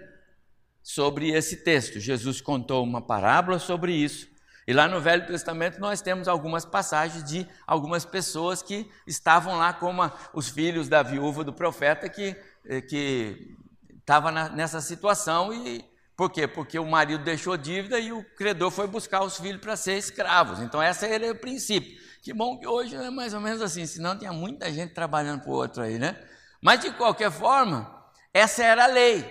sobre 0.82 1.30
esse 1.30 1.58
texto. 1.58 2.00
Jesus 2.00 2.42
contou 2.42 2.84
uma 2.84 3.00
parábola 3.02 3.60
sobre 3.60 3.94
isso. 3.94 4.28
E 4.68 4.74
lá 4.74 4.88
no 4.88 5.00
Velho 5.00 5.28
Testamento 5.28 5.80
nós 5.80 6.02
temos 6.02 6.28
algumas 6.28 6.66
passagens 6.66 7.24
de 7.24 7.48
algumas 7.66 8.04
pessoas 8.06 8.62
que 8.62 8.90
estavam 9.08 9.58
lá, 9.58 9.72
como 9.72 10.12
os 10.34 10.50
filhos 10.50 10.90
da 10.90 11.04
viúva 11.04 11.44
do 11.44 11.54
profeta, 11.54 12.10
que, 12.10 12.36
eh, 12.66 12.82
que 12.82 13.56
estava 14.00 14.32
nessa 14.50 14.82
situação 14.82 15.54
e 15.54 15.86
por 16.20 16.30
quê? 16.30 16.46
Porque 16.46 16.78
o 16.78 16.86
marido 16.86 17.24
deixou 17.24 17.56
dívida 17.56 17.98
e 17.98 18.12
o 18.12 18.22
credor 18.36 18.70
foi 18.72 18.88
buscar 18.88 19.24
os 19.24 19.38
filhos 19.38 19.62
para 19.62 19.78
ser 19.78 19.98
escravos. 19.98 20.60
Então, 20.60 20.84
esse 20.84 21.06
era 21.06 21.32
o 21.32 21.36
princípio. 21.36 21.98
Que 22.22 22.34
bom 22.34 22.60
que 22.60 22.68
hoje 22.68 22.94
é 22.94 23.10
mais 23.10 23.34
ou 23.34 23.40
menos 23.40 23.62
assim, 23.62 23.86
senão 23.86 24.20
tinha 24.20 24.34
muita 24.34 24.70
gente 24.70 24.94
trabalhando 24.94 25.44
para 25.44 25.50
o 25.50 25.54
outro 25.54 25.82
aí, 25.82 25.98
né? 25.98 26.22
Mas, 26.62 26.82
de 26.82 26.92
qualquer 26.92 27.32
forma, 27.32 27.90
essa 28.34 28.62
era 28.62 28.84
a 28.84 28.88
lei. 28.88 29.26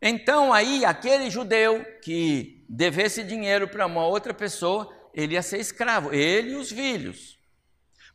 Então, 0.00 0.54
aí, 0.54 0.86
aquele 0.86 1.28
judeu 1.28 1.84
que 2.02 2.64
devesse 2.66 3.22
dinheiro 3.22 3.68
para 3.68 3.84
uma 3.84 4.06
outra 4.06 4.32
pessoa, 4.32 4.90
ele 5.12 5.34
ia 5.34 5.42
ser 5.42 5.58
escravo, 5.58 6.14
ele 6.14 6.52
e 6.52 6.56
os 6.56 6.70
filhos. 6.70 7.38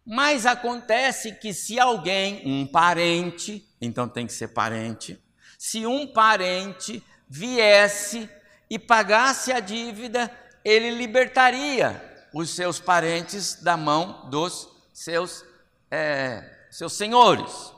Mas 0.04 0.48
acontece 0.48 1.36
que 1.36 1.54
se 1.54 1.80
alguém, 1.80 2.42
um 2.48 2.66
parente, 2.66 3.64
então 3.80 4.10
tem 4.10 4.26
que 4.26 4.34
ser 4.34 4.48
parente, 4.48 5.24
se 5.56 5.86
um 5.86 6.12
parente 6.12 7.04
viesse 7.30 8.28
e 8.70 8.80
pagasse 8.80 9.52
a 9.52 9.60
dívida, 9.60 10.32
ele 10.66 10.90
libertaria 10.90 12.04
os 12.34 12.50
seus 12.50 12.80
parentes 12.80 13.62
da 13.62 13.78
mão 13.78 14.30
dos 14.30 14.70
seus, 14.94 15.46
é, 15.90 16.44
seus 16.72 16.94
senhores. 16.94 17.74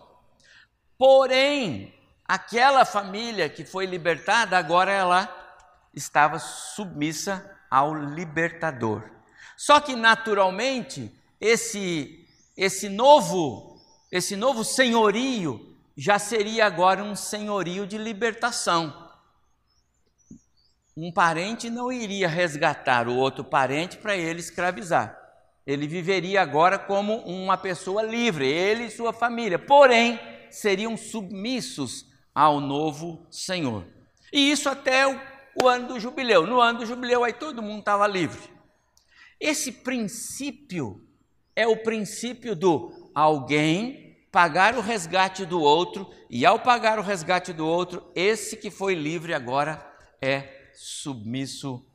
Porém, 0.97 1.93
aquela 2.25 2.85
família 2.85 3.49
que 3.49 3.65
foi 3.65 3.85
libertada, 3.85 4.57
agora 4.57 4.91
ela 4.91 5.37
estava 5.93 6.39
submissa 6.39 7.45
ao 7.69 7.93
libertador. 7.93 9.09
Só 9.57 9.79
que 9.79 9.95
naturalmente 9.95 11.11
esse 11.39 12.17
esse 12.57 12.89
novo 12.89 13.79
esse 14.11 14.35
novo 14.35 14.63
senhorio 14.63 15.77
já 15.95 16.19
seria 16.19 16.65
agora 16.65 17.01
um 17.03 17.15
senhorio 17.15 17.87
de 17.87 17.97
libertação 17.97 19.10
um 20.95 21.11
parente 21.11 21.69
não 21.69 21.91
iria 21.91 22.27
resgatar 22.27 23.07
o 23.07 23.15
outro 23.15 23.43
parente 23.43 23.97
para 23.97 24.15
ele 24.15 24.39
escravizar. 24.39 25.17
Ele 25.65 25.87
viveria 25.87 26.41
agora 26.41 26.77
como 26.77 27.17
uma 27.17 27.57
pessoa 27.57 28.01
livre, 28.01 28.47
ele 28.47 28.85
e 28.85 28.91
sua 28.91 29.13
família. 29.13 29.57
Porém, 29.57 30.19
seriam 30.49 30.97
submissos 30.97 32.05
ao 32.33 32.59
novo 32.59 33.25
Senhor. 33.29 33.85
E 34.33 34.51
isso 34.51 34.69
até 34.69 35.07
o, 35.07 35.19
o 35.61 35.67
ano 35.67 35.87
do 35.87 35.99
jubileu. 35.99 36.45
No 36.45 36.59
ano 36.59 36.79
do 36.79 36.85
jubileu, 36.85 37.23
aí 37.23 37.33
todo 37.33 37.61
mundo 37.61 37.79
estava 37.79 38.07
livre. 38.07 38.41
Esse 39.39 39.71
princípio 39.71 41.01
é 41.55 41.67
o 41.67 41.77
princípio 41.77 42.55
do 42.55 43.11
alguém 43.13 44.01
pagar 44.31 44.75
o 44.75 44.81
resgate 44.81 45.45
do 45.45 45.59
outro, 45.59 46.09
e 46.29 46.45
ao 46.45 46.59
pagar 46.59 46.97
o 46.97 47.01
resgate 47.01 47.51
do 47.51 47.67
outro, 47.67 48.09
esse 48.15 48.55
que 48.55 48.71
foi 48.71 48.95
livre 48.95 49.33
agora 49.33 49.85
é 50.21 50.60
submisso 50.73 51.85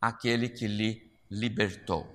àquele 0.00 0.48
que 0.48 0.66
lhe 0.66 1.10
libertou. 1.30 2.06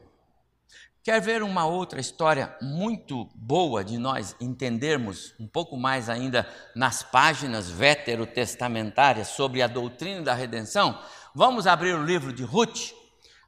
Quer 1.02 1.22
ver 1.22 1.42
uma 1.42 1.66
outra 1.66 2.00
história 2.00 2.56
muito 2.62 3.30
boa 3.34 3.84
de 3.84 3.98
nós 3.98 4.36
entendermos 4.40 5.34
um 5.40 5.48
pouco 5.48 5.78
mais 5.78 6.10
ainda 6.10 6.48
nas 6.76 7.02
páginas 7.02 7.70
veterotestamentárias 7.70 9.30
sobre 9.30 9.62
a 9.62 9.68
doutrina 9.68 10.22
da 10.22 10.34
redenção? 10.34 11.02
Vamos 11.34 11.66
abrir 11.66 11.96
o 11.96 12.06
livro 12.06 12.34
de 12.34 12.44
Ruth. 12.44 12.92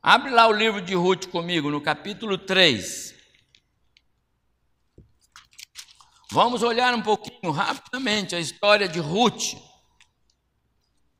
Abre 0.01 0.31
lá 0.31 0.47
o 0.47 0.53
livro 0.53 0.81
de 0.81 0.95
Ruth 0.95 1.27
comigo, 1.27 1.69
no 1.69 1.81
capítulo 1.81 2.37
3. 2.37 3.13
Vamos 6.31 6.63
olhar 6.63 6.93
um 6.95 7.01
pouquinho 7.01 7.51
rapidamente 7.51 8.35
a 8.35 8.39
história 8.39 8.87
de 8.87 8.99
Ruth. 8.99 9.53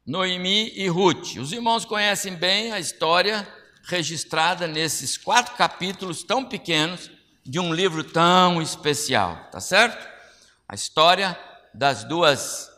Noemi 0.06 0.72
e 0.76 0.88
Ruth. 0.88 1.38
Os 1.38 1.52
irmãos 1.52 1.86
conhecem 1.86 2.34
bem 2.34 2.72
a 2.72 2.80
história 2.80 3.48
registrada 3.84 4.68
nesses 4.68 5.18
quatro 5.18 5.56
capítulos 5.56 6.24
tão 6.24 6.44
pequenos 6.44 7.12
de 7.46 7.60
um 7.60 7.74
livro 7.74 8.04
tão 8.04 8.62
especial, 8.62 9.50
tá 9.52 9.60
certo? 9.60 10.08
A 10.68 10.76
história 10.76 11.38
das 11.74 12.04
duas 12.04 12.70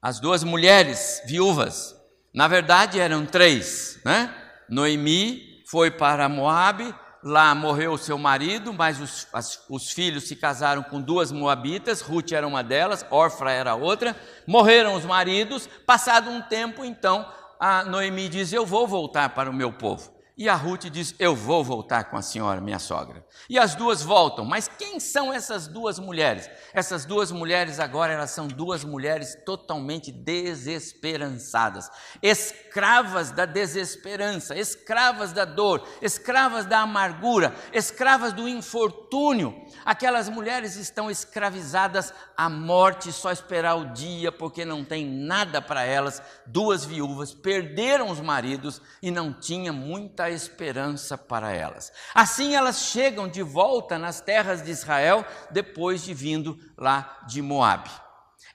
as 0.00 0.20
duas 0.20 0.44
mulheres 0.44 1.20
viúvas. 1.26 1.96
Na 2.32 2.46
verdade 2.46 3.00
eram 3.00 3.26
três, 3.26 3.98
né? 4.04 4.32
Noemi 4.68 5.62
foi 5.66 5.90
para 5.90 6.28
Moabe, 6.28 6.94
lá 7.28 7.54
morreu 7.54 7.92
o 7.92 7.98
seu 7.98 8.16
marido, 8.18 8.72
mas 8.72 9.00
os, 9.00 9.28
as, 9.32 9.62
os 9.68 9.92
filhos 9.92 10.26
se 10.26 10.34
casaram 10.34 10.82
com 10.82 11.00
duas 11.00 11.30
moabitas, 11.30 12.00
Ruth 12.00 12.32
era 12.32 12.46
uma 12.46 12.64
delas, 12.64 13.04
Orfra 13.10 13.52
era 13.52 13.74
outra, 13.74 14.16
morreram 14.46 14.94
os 14.94 15.04
maridos, 15.04 15.68
passado 15.86 16.30
um 16.30 16.40
tempo, 16.40 16.84
então, 16.84 17.30
a 17.60 17.84
Noemi 17.84 18.28
diz, 18.28 18.52
eu 18.52 18.64
vou 18.64 18.88
voltar 18.88 19.28
para 19.30 19.50
o 19.50 19.54
meu 19.54 19.72
povo. 19.72 20.17
E 20.38 20.48
a 20.48 20.54
Ruth 20.54 20.84
diz: 20.84 21.16
Eu 21.18 21.34
vou 21.34 21.64
voltar 21.64 22.04
com 22.04 22.16
a 22.16 22.22
senhora, 22.22 22.60
minha 22.60 22.78
sogra. 22.78 23.26
E 23.50 23.58
as 23.58 23.74
duas 23.74 24.04
voltam. 24.04 24.44
Mas 24.44 24.68
quem 24.68 25.00
são 25.00 25.32
essas 25.32 25.66
duas 25.66 25.98
mulheres? 25.98 26.48
Essas 26.72 27.04
duas 27.04 27.32
mulheres 27.32 27.80
agora 27.80 28.12
elas 28.12 28.30
são 28.30 28.46
duas 28.46 28.84
mulheres 28.84 29.36
totalmente 29.44 30.12
desesperançadas, 30.12 31.90
escravas 32.22 33.32
da 33.32 33.46
desesperança, 33.46 34.56
escravas 34.56 35.32
da 35.32 35.44
dor, 35.44 35.84
escravas 36.00 36.66
da 36.66 36.80
amargura, 36.80 37.52
escravas 37.72 38.32
do 38.32 38.48
infortúnio. 38.48 39.66
Aquelas 39.84 40.28
mulheres 40.28 40.76
estão 40.76 41.10
escravizadas 41.10 42.14
à 42.36 42.48
morte, 42.48 43.10
só 43.10 43.32
esperar 43.32 43.74
o 43.74 43.92
dia, 43.92 44.30
porque 44.30 44.64
não 44.64 44.84
tem 44.84 45.04
nada 45.04 45.60
para 45.60 45.82
elas. 45.82 46.22
Duas 46.46 46.84
viúvas 46.84 47.34
perderam 47.34 48.08
os 48.08 48.20
maridos 48.20 48.80
e 49.02 49.10
não 49.10 49.32
tinha 49.32 49.72
muita 49.72 50.27
esperança 50.30 51.16
para 51.16 51.52
elas. 51.52 51.92
Assim 52.14 52.54
elas 52.54 52.82
chegam 52.90 53.28
de 53.28 53.42
volta 53.42 53.98
nas 53.98 54.20
terras 54.20 54.62
de 54.62 54.70
Israel 54.70 55.24
depois 55.50 56.02
de 56.02 56.14
vindo 56.14 56.58
lá 56.76 57.20
de 57.26 57.42
Moabe. 57.42 57.90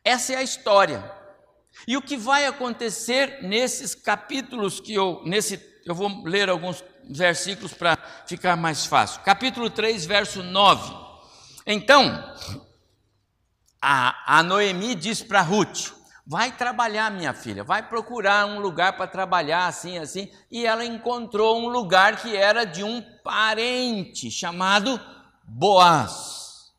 Essa 0.04 0.34
é 0.34 0.36
a 0.38 0.44
história. 0.44 1.04
E 1.88 1.98
o 1.98 2.02
que 2.02 2.18
vai 2.18 2.46
acontecer 2.46 3.42
nesses 3.42 3.96
capítulos 3.96 4.80
que 4.80 4.94
eu 4.94 5.22
nesse 5.26 5.74
eu 5.86 5.94
vou 5.94 6.24
ler 6.24 6.50
alguns 6.50 6.84
versículos 7.10 7.74
para 7.74 7.98
ficar 8.26 8.56
mais 8.56 8.86
fácil. 8.86 9.22
Capítulo 9.22 9.70
3, 9.70 10.06
verso 10.06 10.42
9. 10.42 10.94
Então, 11.66 12.34
a, 13.82 14.38
a 14.38 14.44
Noemi 14.44 14.96
diz 14.96 15.22
para 15.22 15.42
Ruth: 15.42 15.92
Vai 16.26 16.56
trabalhar, 16.56 17.12
minha 17.12 17.34
filha, 17.34 17.66
vai 17.66 17.88
procurar 17.88 18.46
um 18.46 18.60
lugar 18.60 18.96
para 18.96 19.08
trabalhar 19.08 19.68
assim, 19.68 19.98
assim. 19.98 20.32
E 20.50 20.66
ela 20.66 20.86
encontrou 20.86 21.60
um 21.60 21.68
lugar 21.68 22.22
que 22.22 22.36
era 22.36 22.64
de 22.64 22.82
um 22.82 23.02
parente 23.22 24.32
chamado 24.32 25.00
Boaz. 25.44 26.72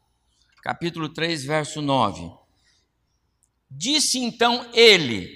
Capítulo 0.63 1.11
3, 1.11 1.45
verso 1.45 1.83
9. 1.83 2.33
Disse 3.71 4.19
então 4.19 4.67
ele, 4.73 5.29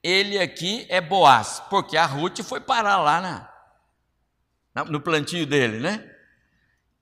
ele 0.00 0.38
aqui 0.38 0.86
é 0.88 1.00
Boaz, 1.00 1.60
porque 1.68 1.96
a 1.96 2.06
Ruth 2.06 2.42
foi 2.42 2.60
parar 2.60 2.98
lá 2.98 3.50
na, 4.72 4.84
no 4.84 5.00
plantio 5.00 5.44
dele, 5.44 5.80
né? 5.80 6.08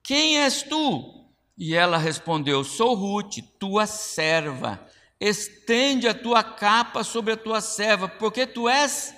Quem 0.02 0.38
és 0.38 0.62
tu? 0.62 1.28
E 1.58 1.74
ela 1.74 1.98
respondeu: 1.98 2.64
Sou 2.64 2.94
Ruth, 2.94 3.36
tua 3.58 3.86
serva 3.86 4.80
estende 5.28 6.06
a 6.06 6.14
tua 6.14 6.42
capa 6.42 7.02
sobre 7.02 7.32
a 7.32 7.36
tua 7.36 7.62
serva, 7.62 8.06
porque 8.08 8.46
tu 8.46 8.68
és 8.68 9.14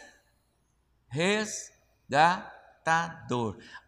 resgatador. 1.08 2.36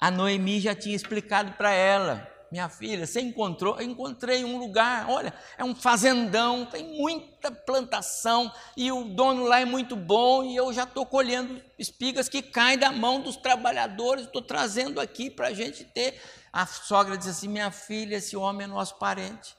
A 0.00 0.11
Noemi 0.11 0.59
já 0.59 0.74
tinha 0.74 0.96
explicado 0.96 1.52
para 1.52 1.72
ela, 1.72 2.28
minha 2.50 2.68
filha, 2.68 3.07
você 3.07 3.20
encontrou? 3.20 3.76
Eu 3.76 3.83
encontrei 3.83 4.44
um 4.44 4.59
lugar, 4.59 5.09
olha, 5.09 5.33
é 5.57 5.62
um 5.62 5.76
fazendão, 5.76 6.66
tem 6.66 6.83
muita 6.98 7.52
plantação 7.52 8.50
e 8.76 8.90
o 8.90 9.04
dono 9.04 9.44
lá 9.44 9.61
é 9.61 9.64
muito 9.64 9.94
bom 9.94 10.42
e 10.42 10.57
eu 10.57 10.72
já 10.72 10.83
estou 10.85 11.07
colhendo 11.07 11.62
espigas 11.78 12.28
que 12.28 12.42
caem 12.42 12.78
da 12.78 12.90
mão 12.90 13.20
dos 13.20 13.37
trabalhadores, 13.37 14.24
estou 14.24 14.42
trazendo 14.42 15.00
aqui 15.00 15.31
para 15.31 15.48
a 15.48 15.54
gente 15.54 15.85
ter. 15.85 16.20
A 16.52 16.66
sogra 16.66 17.16
diz 17.16 17.28
assim: 17.28 17.48
minha 17.48 17.70
filha, 17.70 18.16
esse 18.16 18.37
homem 18.37 18.64
é 18.64 18.66
nosso 18.66 18.98
parente. 18.98 19.58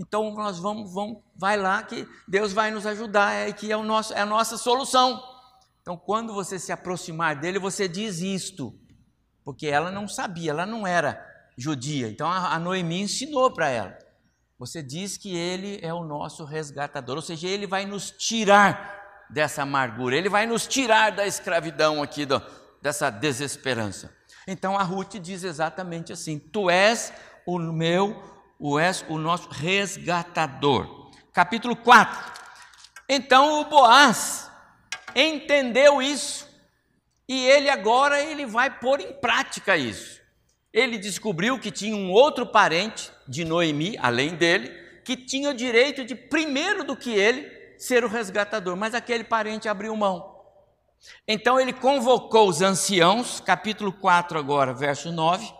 Então 0.00 0.32
nós 0.32 0.58
vamos, 0.58 0.92
vamos, 0.94 1.18
vai 1.36 1.58
lá 1.58 1.82
que 1.82 2.08
Deus 2.26 2.54
vai 2.54 2.70
nos 2.70 2.86
ajudar, 2.86 3.32
é 3.34 3.52
que 3.52 3.70
é, 3.70 3.76
o 3.76 3.82
nosso, 3.82 4.14
é 4.14 4.20
a 4.20 4.26
nossa 4.26 4.56
solução. 4.56 5.22
Então, 5.82 5.94
quando 5.94 6.32
você 6.32 6.58
se 6.58 6.72
aproximar 6.72 7.36
dele, 7.36 7.58
você 7.58 7.86
diz 7.86 8.20
isto, 8.20 8.74
porque 9.44 9.66
ela 9.66 9.90
não 9.90 10.08
sabia, 10.08 10.52
ela 10.52 10.64
não 10.64 10.86
era 10.86 11.22
judia. 11.56 12.08
Então 12.08 12.26
a, 12.30 12.54
a 12.54 12.58
Noemi 12.58 13.02
ensinou 13.02 13.50
para 13.50 13.68
ela. 13.68 13.98
Você 14.58 14.82
diz 14.82 15.18
que 15.18 15.36
ele 15.36 15.78
é 15.82 15.92
o 15.92 16.04
nosso 16.04 16.44
resgatador, 16.44 17.16
ou 17.16 17.22
seja, 17.22 17.46
ele 17.46 17.66
vai 17.66 17.84
nos 17.84 18.10
tirar 18.10 19.26
dessa 19.28 19.62
amargura, 19.62 20.16
ele 20.16 20.28
vai 20.28 20.46
nos 20.46 20.66
tirar 20.66 21.10
da 21.10 21.26
escravidão 21.26 22.02
aqui, 22.02 22.24
do, 22.24 22.42
dessa 22.80 23.10
desesperança. 23.10 24.14
Então 24.46 24.78
a 24.78 24.82
Ruth 24.82 25.16
diz 25.16 25.44
exatamente 25.44 26.12
assim: 26.12 26.38
Tu 26.38 26.70
és 26.70 27.12
o 27.46 27.58
meu 27.58 28.39
o 28.60 28.78
és 28.78 29.02
o 29.08 29.16
nosso 29.16 29.48
resgatador. 29.48 31.10
Capítulo 31.32 31.74
4. 31.74 32.32
Então 33.08 33.60
o 33.60 33.64
Boaz 33.64 34.50
entendeu 35.16 36.02
isso 36.02 36.46
e 37.26 37.46
ele 37.46 37.70
agora 37.70 38.20
ele 38.20 38.44
vai 38.44 38.70
pôr 38.78 39.00
em 39.00 39.12
prática 39.14 39.76
isso. 39.76 40.20
Ele 40.72 40.98
descobriu 40.98 41.58
que 41.58 41.70
tinha 41.70 41.96
um 41.96 42.12
outro 42.12 42.46
parente 42.46 43.10
de 43.26 43.44
Noemi, 43.44 43.96
além 43.98 44.36
dele, 44.36 44.68
que 45.04 45.16
tinha 45.16 45.50
o 45.50 45.54
direito 45.54 46.04
de 46.04 46.14
primeiro 46.14 46.84
do 46.84 46.94
que 46.96 47.10
ele 47.10 47.50
ser 47.78 48.04
o 48.04 48.08
resgatador, 48.08 48.76
mas 48.76 48.94
aquele 48.94 49.24
parente 49.24 49.68
abriu 49.68 49.96
mão. 49.96 50.38
Então 51.26 51.58
ele 51.58 51.72
convocou 51.72 52.48
os 52.48 52.60
anciãos, 52.60 53.40
capítulo 53.40 53.90
4 53.92 54.38
agora, 54.38 54.74
verso 54.74 55.10
9, 55.10 55.59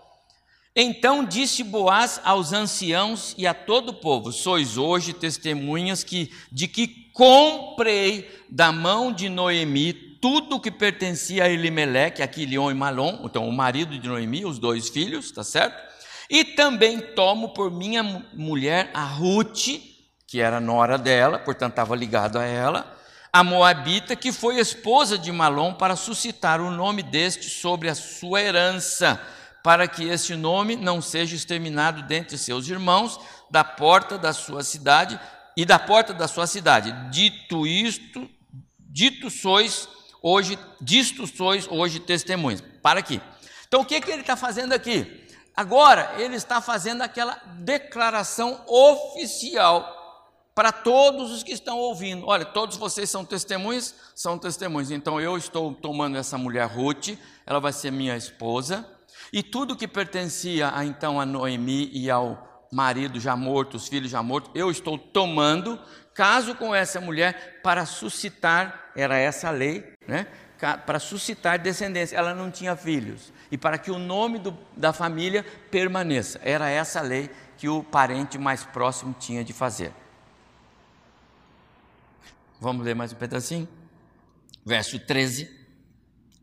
então 0.74 1.24
disse 1.24 1.64
Boaz 1.64 2.20
aos 2.24 2.52
anciãos 2.52 3.35
e 3.37 3.46
a 3.46 3.52
todo 3.54 3.90
o 3.90 3.94
povo: 3.94 4.33
Sois 4.33 4.76
hoje 4.76 5.12
testemunhas 5.12 6.04
que, 6.04 6.33
de 6.50 6.68
que 6.68 7.11
comprei 7.12 8.30
da 8.48 8.70
mão 8.70 9.12
de 9.12 9.28
Noemi 9.28 9.92
tudo 10.20 10.56
o 10.56 10.61
que 10.61 10.70
pertencia 10.70 11.44
a 11.44 11.48
Elimeleque, 11.48 12.22
a 12.22 12.28
Quilion 12.28 12.70
e 12.70 12.74
Malom, 12.74 13.20
então 13.24 13.48
o 13.48 13.52
marido 13.52 13.98
de 13.98 14.06
Noemi, 14.06 14.44
os 14.44 14.59
dois 14.59 14.88
filhos, 14.88 15.33
tá 15.33 15.42
certo? 15.42 15.83
E 16.28 16.44
também 16.44 17.00
tomo 17.00 17.48
por 17.48 17.70
minha 17.70 18.02
mulher 18.35 18.90
a 18.94 19.02
Ruth, 19.02 19.80
que 20.26 20.40
era 20.40 20.61
nora 20.61 20.96
dela, 20.96 21.38
portanto 21.38 21.72
estava 21.72 21.96
ligado 21.96 22.38
a 22.38 22.44
ela, 22.44 22.96
a 23.33 23.42
Moabita, 23.42 24.14
que 24.14 24.30
foi 24.30 24.59
esposa 24.59 25.16
de 25.16 25.33
Malom, 25.33 25.72
para 25.72 25.96
suscitar 25.96 26.61
o 26.61 26.70
nome 26.70 27.02
deste 27.02 27.48
sobre 27.48 27.88
a 27.88 27.94
sua 27.94 28.42
herança 28.42 29.20
para 29.62 29.86
que 29.86 30.04
este 30.04 30.34
nome 30.34 30.76
não 30.76 31.02
seja 31.02 31.36
exterminado 31.36 32.02
dentre 32.02 32.38
seus 32.38 32.68
irmãos, 32.68 33.20
da 33.50 33.64
porta 33.64 34.16
da 34.16 34.32
sua 34.32 34.62
cidade 34.62 35.18
e 35.56 35.64
da 35.64 35.78
porta 35.78 36.14
da 36.14 36.28
sua 36.28 36.46
cidade. 36.46 36.92
Dito 37.10 37.66
isto, 37.66 38.28
dito 38.78 39.30
sois 39.30 39.88
hoje, 40.22 40.58
disto 40.80 41.26
sois 41.26 41.66
hoje 41.68 42.00
testemunhas. 42.00 42.62
Para 42.82 43.00
aqui. 43.00 43.20
Então 43.66 43.82
o 43.82 43.84
que, 43.84 44.00
que 44.00 44.10
ele 44.10 44.22
está 44.22 44.36
fazendo 44.36 44.72
aqui? 44.72 45.26
Agora 45.54 46.14
ele 46.16 46.36
está 46.36 46.60
fazendo 46.60 47.02
aquela 47.02 47.34
declaração 47.58 48.64
oficial 48.66 49.98
para 50.54 50.72
todos 50.72 51.30
os 51.30 51.42
que 51.42 51.52
estão 51.52 51.78
ouvindo. 51.78 52.26
Olha, 52.26 52.44
todos 52.44 52.76
vocês 52.76 53.10
são 53.10 53.24
testemunhas? 53.24 53.94
São 54.14 54.38
testemunhas. 54.38 54.90
Então 54.90 55.20
eu 55.20 55.36
estou 55.36 55.74
tomando 55.74 56.16
essa 56.16 56.38
mulher 56.38 56.66
Ruth, 56.66 57.10
ela 57.44 57.60
vai 57.60 57.72
ser 57.72 57.90
minha 57.90 58.16
esposa 58.16 58.86
e 59.32 59.42
tudo 59.42 59.76
que 59.76 59.86
pertencia 59.86 60.72
a, 60.74 60.84
então 60.84 61.20
a 61.20 61.26
Noemi 61.26 61.90
e 61.92 62.10
ao 62.10 62.66
marido 62.72 63.18
já 63.18 63.36
morto, 63.36 63.76
os 63.76 63.88
filhos 63.88 64.10
já 64.10 64.22
mortos, 64.22 64.50
eu 64.54 64.70
estou 64.70 64.96
tomando 64.98 65.78
caso 66.14 66.54
com 66.54 66.74
essa 66.74 67.00
mulher 67.00 67.60
para 67.62 67.86
suscitar, 67.86 68.90
era 68.94 69.16
essa 69.16 69.48
a 69.48 69.50
lei, 69.50 69.92
né? 70.06 70.26
para 70.86 70.98
suscitar 70.98 71.58
descendência. 71.58 72.16
Ela 72.16 72.34
não 72.34 72.50
tinha 72.50 72.76
filhos. 72.76 73.32
E 73.50 73.56
para 73.56 73.78
que 73.78 73.90
o 73.90 73.98
nome 73.98 74.38
do, 74.38 74.56
da 74.76 74.92
família 74.92 75.44
permaneça. 75.70 76.38
Era 76.42 76.68
essa 76.68 77.00
a 77.00 77.02
lei 77.02 77.30
que 77.56 77.68
o 77.68 77.82
parente 77.82 78.36
mais 78.38 78.64
próximo 78.64 79.14
tinha 79.18 79.42
de 79.42 79.52
fazer. 79.52 79.92
Vamos 82.60 82.84
ler 82.84 82.94
mais 82.94 83.12
um 83.12 83.16
pedacinho? 83.16 83.66
Verso 84.64 84.98
13 84.98 85.59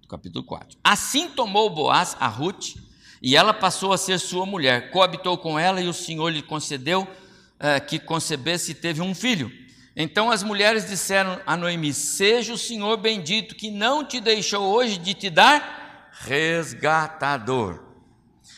capítulo 0.07 0.43
4. 0.43 0.77
Assim 0.83 1.29
tomou 1.29 1.69
Boaz 1.69 2.15
a 2.19 2.27
Ruth, 2.27 2.75
e 3.21 3.35
ela 3.35 3.53
passou 3.53 3.91
a 3.91 3.97
ser 3.97 4.19
sua 4.19 4.45
mulher. 4.45 4.91
Coabitou 4.91 5.37
com 5.37 5.57
ela, 5.59 5.81
e 5.81 5.87
o 5.87 5.93
Senhor 5.93 6.29
lhe 6.29 6.41
concedeu 6.41 7.01
uh, 7.01 7.85
que 7.85 7.99
concebesse 7.99 8.71
e 8.71 8.75
teve 8.75 9.01
um 9.01 9.13
filho. 9.13 9.51
Então 9.95 10.29
as 10.29 10.43
mulheres 10.43 10.87
disseram 10.87 11.41
a 11.45 11.57
Noemi: 11.57 11.93
Seja 11.93 12.53
o 12.53 12.57
Senhor 12.57 12.97
bendito, 12.97 13.55
que 13.55 13.71
não 13.71 14.05
te 14.05 14.19
deixou 14.19 14.63
hoje 14.63 14.97
de 14.97 15.13
te 15.13 15.29
dar 15.29 16.11
resgatador, 16.21 17.83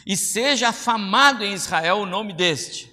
e 0.06 0.16
seja 0.16 0.70
afamado 0.70 1.44
em 1.44 1.54
Israel 1.54 2.00
o 2.00 2.06
nome 2.06 2.34
deste. 2.34 2.90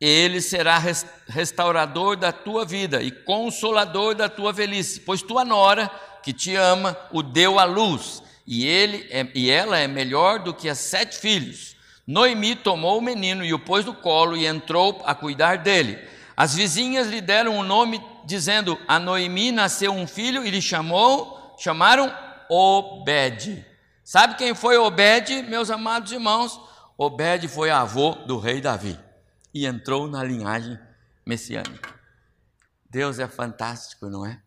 Ele 0.00 0.40
será 0.40 0.80
restaurador 1.26 2.16
da 2.16 2.30
tua 2.30 2.64
vida 2.64 3.02
e 3.02 3.10
consolador 3.10 4.14
da 4.14 4.28
tua 4.28 4.52
velhice, 4.52 5.00
pois 5.00 5.22
tua 5.22 5.44
nora, 5.44 5.90
que 6.22 6.32
te 6.32 6.54
ama, 6.54 6.96
o 7.10 7.22
deu 7.22 7.58
à 7.58 7.64
luz, 7.64 8.22
e, 8.46 8.66
ele 8.66 9.06
é, 9.10 9.28
e 9.34 9.50
ela 9.50 9.78
é 9.78 9.86
melhor 9.86 10.38
do 10.38 10.54
que 10.54 10.68
as 10.68 10.78
sete 10.78 11.18
filhos. 11.18 11.76
Noemi 12.06 12.56
tomou 12.56 12.98
o 12.98 13.02
menino 13.02 13.44
e 13.44 13.52
o 13.52 13.58
pôs 13.58 13.84
no 13.84 13.92
colo 13.92 14.36
e 14.36 14.46
entrou 14.46 15.02
a 15.04 15.14
cuidar 15.14 15.58
dele. 15.58 15.98
As 16.34 16.54
vizinhas 16.54 17.08
lhe 17.08 17.20
deram 17.20 17.58
um 17.58 17.62
nome, 17.62 18.02
dizendo: 18.24 18.78
A 18.88 18.98
Noemi 18.98 19.52
nasceu 19.52 19.92
um 19.92 20.06
filho 20.06 20.46
e 20.46 20.50
lhe 20.50 20.62
chamou, 20.62 21.54
chamaram 21.58 22.10
Obed. 22.48 23.66
Sabe 24.02 24.36
quem 24.36 24.54
foi 24.54 24.78
Obed, 24.78 25.42
meus 25.42 25.70
amados 25.70 26.12
irmãos? 26.12 26.58
Obed 26.96 27.46
foi 27.48 27.70
avô 27.70 28.12
do 28.26 28.38
rei 28.38 28.60
Davi 28.60 28.98
e 29.52 29.66
entrou 29.66 30.08
na 30.08 30.24
linhagem 30.24 30.78
messiânica. 31.26 31.94
Deus 32.88 33.18
é 33.18 33.28
fantástico, 33.28 34.06
não 34.06 34.24
é? 34.24 34.40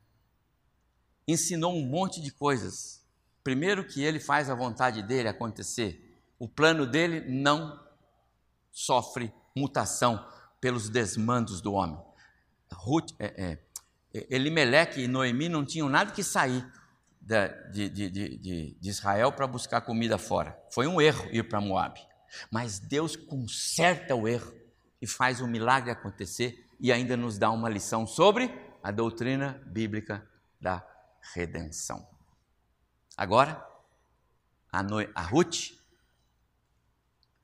Ensinou 1.27 1.73
um 1.73 1.85
monte 1.85 2.21
de 2.21 2.31
coisas. 2.31 3.01
Primeiro, 3.43 3.85
que 3.85 4.03
ele 4.03 4.19
faz 4.19 4.49
a 4.49 4.55
vontade 4.55 5.01
dele 5.01 5.27
acontecer. 5.27 6.19
O 6.37 6.47
plano 6.47 6.85
dele 6.85 7.21
não 7.29 7.79
sofre 8.71 9.33
mutação 9.55 10.25
pelos 10.59 10.89
desmandos 10.89 11.61
do 11.61 11.73
homem. 11.73 11.99
Ruth, 12.71 13.11
é, 13.19 13.57
é, 14.13 14.97
e 14.97 15.07
Noemi 15.07 15.49
não 15.49 15.65
tinham 15.65 15.89
nada 15.89 16.11
que 16.11 16.23
sair 16.23 16.65
de, 17.19 17.89
de, 17.89 18.09
de, 18.09 18.77
de 18.79 18.89
Israel 18.89 19.31
para 19.31 19.47
buscar 19.47 19.81
comida 19.81 20.17
fora. 20.17 20.57
Foi 20.71 20.87
um 20.87 20.99
erro 20.99 21.27
ir 21.31 21.47
para 21.47 21.61
Moab. 21.61 21.99
Mas 22.49 22.79
Deus 22.79 23.15
conserta 23.15 24.15
o 24.15 24.27
erro 24.27 24.53
e 25.01 25.07
faz 25.07 25.41
o 25.41 25.47
milagre 25.47 25.91
acontecer 25.91 26.65
e 26.79 26.91
ainda 26.91 27.17
nos 27.17 27.37
dá 27.37 27.51
uma 27.51 27.69
lição 27.69 28.07
sobre 28.07 28.51
a 28.81 28.91
doutrina 28.91 29.61
bíblica 29.67 30.27
da 30.59 30.79
redenção. 31.33 32.07
Agora, 33.17 33.65
a, 34.71 34.81
no... 34.81 34.99
a 35.15 35.21
Ruth 35.21 35.81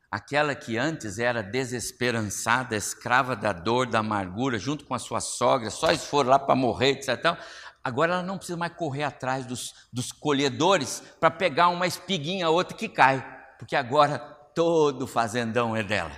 aquela 0.09 0.55
que 0.55 0.77
antes 0.77 1.19
era 1.19 1.43
desesperançada, 1.43 2.75
escrava 2.75 3.35
da 3.35 3.53
dor, 3.53 3.87
da 3.87 3.99
amargura, 3.99 4.57
junto 4.57 4.85
com 4.85 4.93
a 4.93 4.99
sua 4.99 5.19
sogra, 5.19 5.69
só 5.69 5.89
eles 5.89 6.05
foram 6.05 6.29
lá 6.31 6.39
para 6.39 6.55
morrer, 6.55 6.91
etc. 6.91 7.37
Agora 7.83 8.13
ela 8.13 8.23
não 8.23 8.37
precisa 8.37 8.57
mais 8.57 8.73
correr 8.73 9.03
atrás 9.03 9.45
dos, 9.45 9.73
dos 9.91 10.11
colhedores 10.11 11.01
para 11.19 11.31
pegar 11.31 11.69
uma 11.69 11.87
espiguinha, 11.87 12.49
outra 12.49 12.75
que 12.75 12.89
cai, 12.89 13.25
porque 13.57 13.75
agora 13.75 14.19
todo 14.53 15.03
o 15.03 15.07
fazendão 15.07 15.75
é 15.75 15.83
dela. 15.83 16.17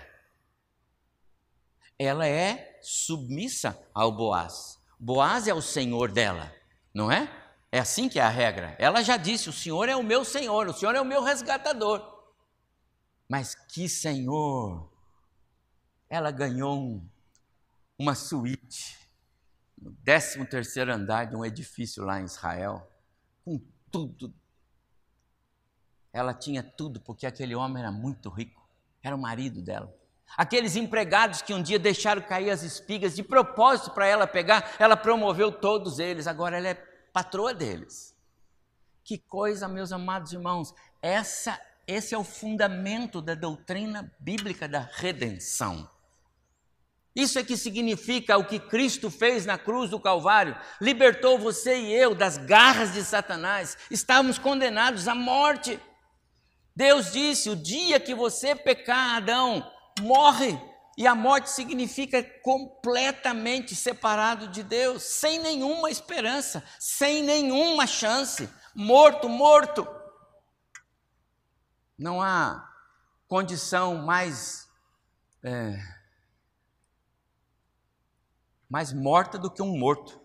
Ela 1.98 2.28
é 2.28 2.80
submissa 2.82 3.78
ao 3.94 4.12
Boaz. 4.12 4.80
Boaz 5.00 5.48
é 5.48 5.54
o 5.54 5.62
senhor 5.62 6.12
dela, 6.12 6.54
não 6.94 7.12
é? 7.12 7.30
É 7.72 7.80
assim 7.80 8.10
que 8.10 8.20
é 8.20 8.24
a 8.24 8.30
regra. 8.30 8.76
Ela 8.80 9.04
já 9.04 9.18
disse: 9.18 9.50
o 9.50 9.54
senhor 9.54 9.88
é 9.90 9.96
o 9.96 10.04
meu 10.04 10.26
senhor, 10.26 10.68
o 10.68 10.74
senhor 10.74 10.96
é 10.96 11.02
o 11.02 11.06
meu 11.06 11.24
resgatador. 11.24 12.20
Mas 13.30 13.54
que 13.54 13.88
Senhor! 13.88 14.92
Ela 16.10 16.32
ganhou 16.32 16.76
um, 16.76 17.08
uma 17.98 18.16
suíte 18.16 18.98
no 19.78 19.92
13 20.04 20.44
terceiro 20.46 20.92
andar 20.92 21.26
de 21.26 21.36
um 21.36 21.46
edifício 21.46 22.04
lá 22.04 22.20
em 22.20 22.26
Israel, 22.26 22.92
com 23.46 23.62
tudo. 23.92 24.34
Ela 26.12 26.34
tinha 26.34 26.64
tudo, 26.64 27.00
porque 27.00 27.28
aquele 27.28 27.54
homem 27.54 27.84
era 27.84 27.92
muito 27.92 28.30
rico, 28.30 28.68
era 29.04 29.16
o 29.16 29.22
marido 29.22 29.62
dela. 29.62 29.96
Aqueles 30.36 30.76
empregados 30.76 31.44
que 31.44 31.54
um 31.54 31.62
dia 31.62 31.78
deixaram 31.78 32.24
cair 32.24 32.50
as 32.50 32.64
espigas 32.64 33.16
de 33.16 33.24
propósito 33.24 33.92
para 33.92 34.08
ela 34.08 34.26
pegar, 34.26 34.76
ela 34.80 34.98
promoveu 34.98 35.52
todos 35.52 36.00
eles, 36.00 36.26
agora 36.26 36.58
ela 36.58 36.70
é 36.70 36.89
patroa 37.14 37.54
deles. 37.54 38.16
Que 39.04 39.18
coisa, 39.18 39.68
meus 39.68 39.92
amados 39.92 40.34
irmãos, 40.34 40.74
essa 41.02 41.60
esse 41.90 42.14
é 42.14 42.18
o 42.20 42.24
fundamento 42.24 43.20
da 43.20 43.34
doutrina 43.34 44.14
bíblica 44.20 44.68
da 44.68 44.88
redenção. 44.94 45.90
Isso 47.16 47.40
é 47.40 47.44
que 47.44 47.58
significa 47.58 48.38
o 48.38 48.46
que 48.46 48.60
Cristo 48.60 49.10
fez 49.10 49.44
na 49.44 49.58
cruz 49.58 49.90
do 49.90 50.00
Calvário. 50.00 50.56
Libertou 50.80 51.40
você 51.40 51.76
e 51.80 51.92
eu 51.92 52.14
das 52.14 52.38
garras 52.38 52.94
de 52.94 53.04
Satanás. 53.04 53.76
Estávamos 53.90 54.38
condenados 54.38 55.08
à 55.08 55.16
morte. 55.16 55.80
Deus 56.76 57.12
disse: 57.12 57.50
o 57.50 57.56
dia 57.56 58.00
que 58.00 58.14
você 58.14 58.56
pecar, 58.56 59.16
Adão, 59.16 59.68
morre. 60.00 60.69
E 61.00 61.08
a 61.08 61.16
morte 61.16 61.50
significa 61.50 62.22
completamente 62.42 63.74
separado 63.74 64.50
de 64.50 64.62
Deus, 64.62 65.02
sem 65.02 65.40
nenhuma 65.40 65.90
esperança, 65.90 66.62
sem 66.78 67.24
nenhuma 67.24 67.88
chance. 67.88 68.50
Morto, 68.76 69.30
morto. 69.30 69.88
Não 71.98 72.22
há 72.22 72.70
condição 73.30 73.96
mais, 73.96 74.70
é, 75.42 75.82
mais 78.70 78.92
morta 78.92 79.40
do 79.40 79.50
que 79.50 79.62
um 79.62 79.78
morto, 79.78 80.20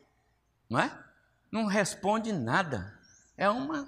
não 0.69 0.81
é? 0.81 1.05
Não 1.53 1.67
responde 1.67 2.33
nada. 2.33 2.99
É 3.37 3.49
uma. 3.49 3.87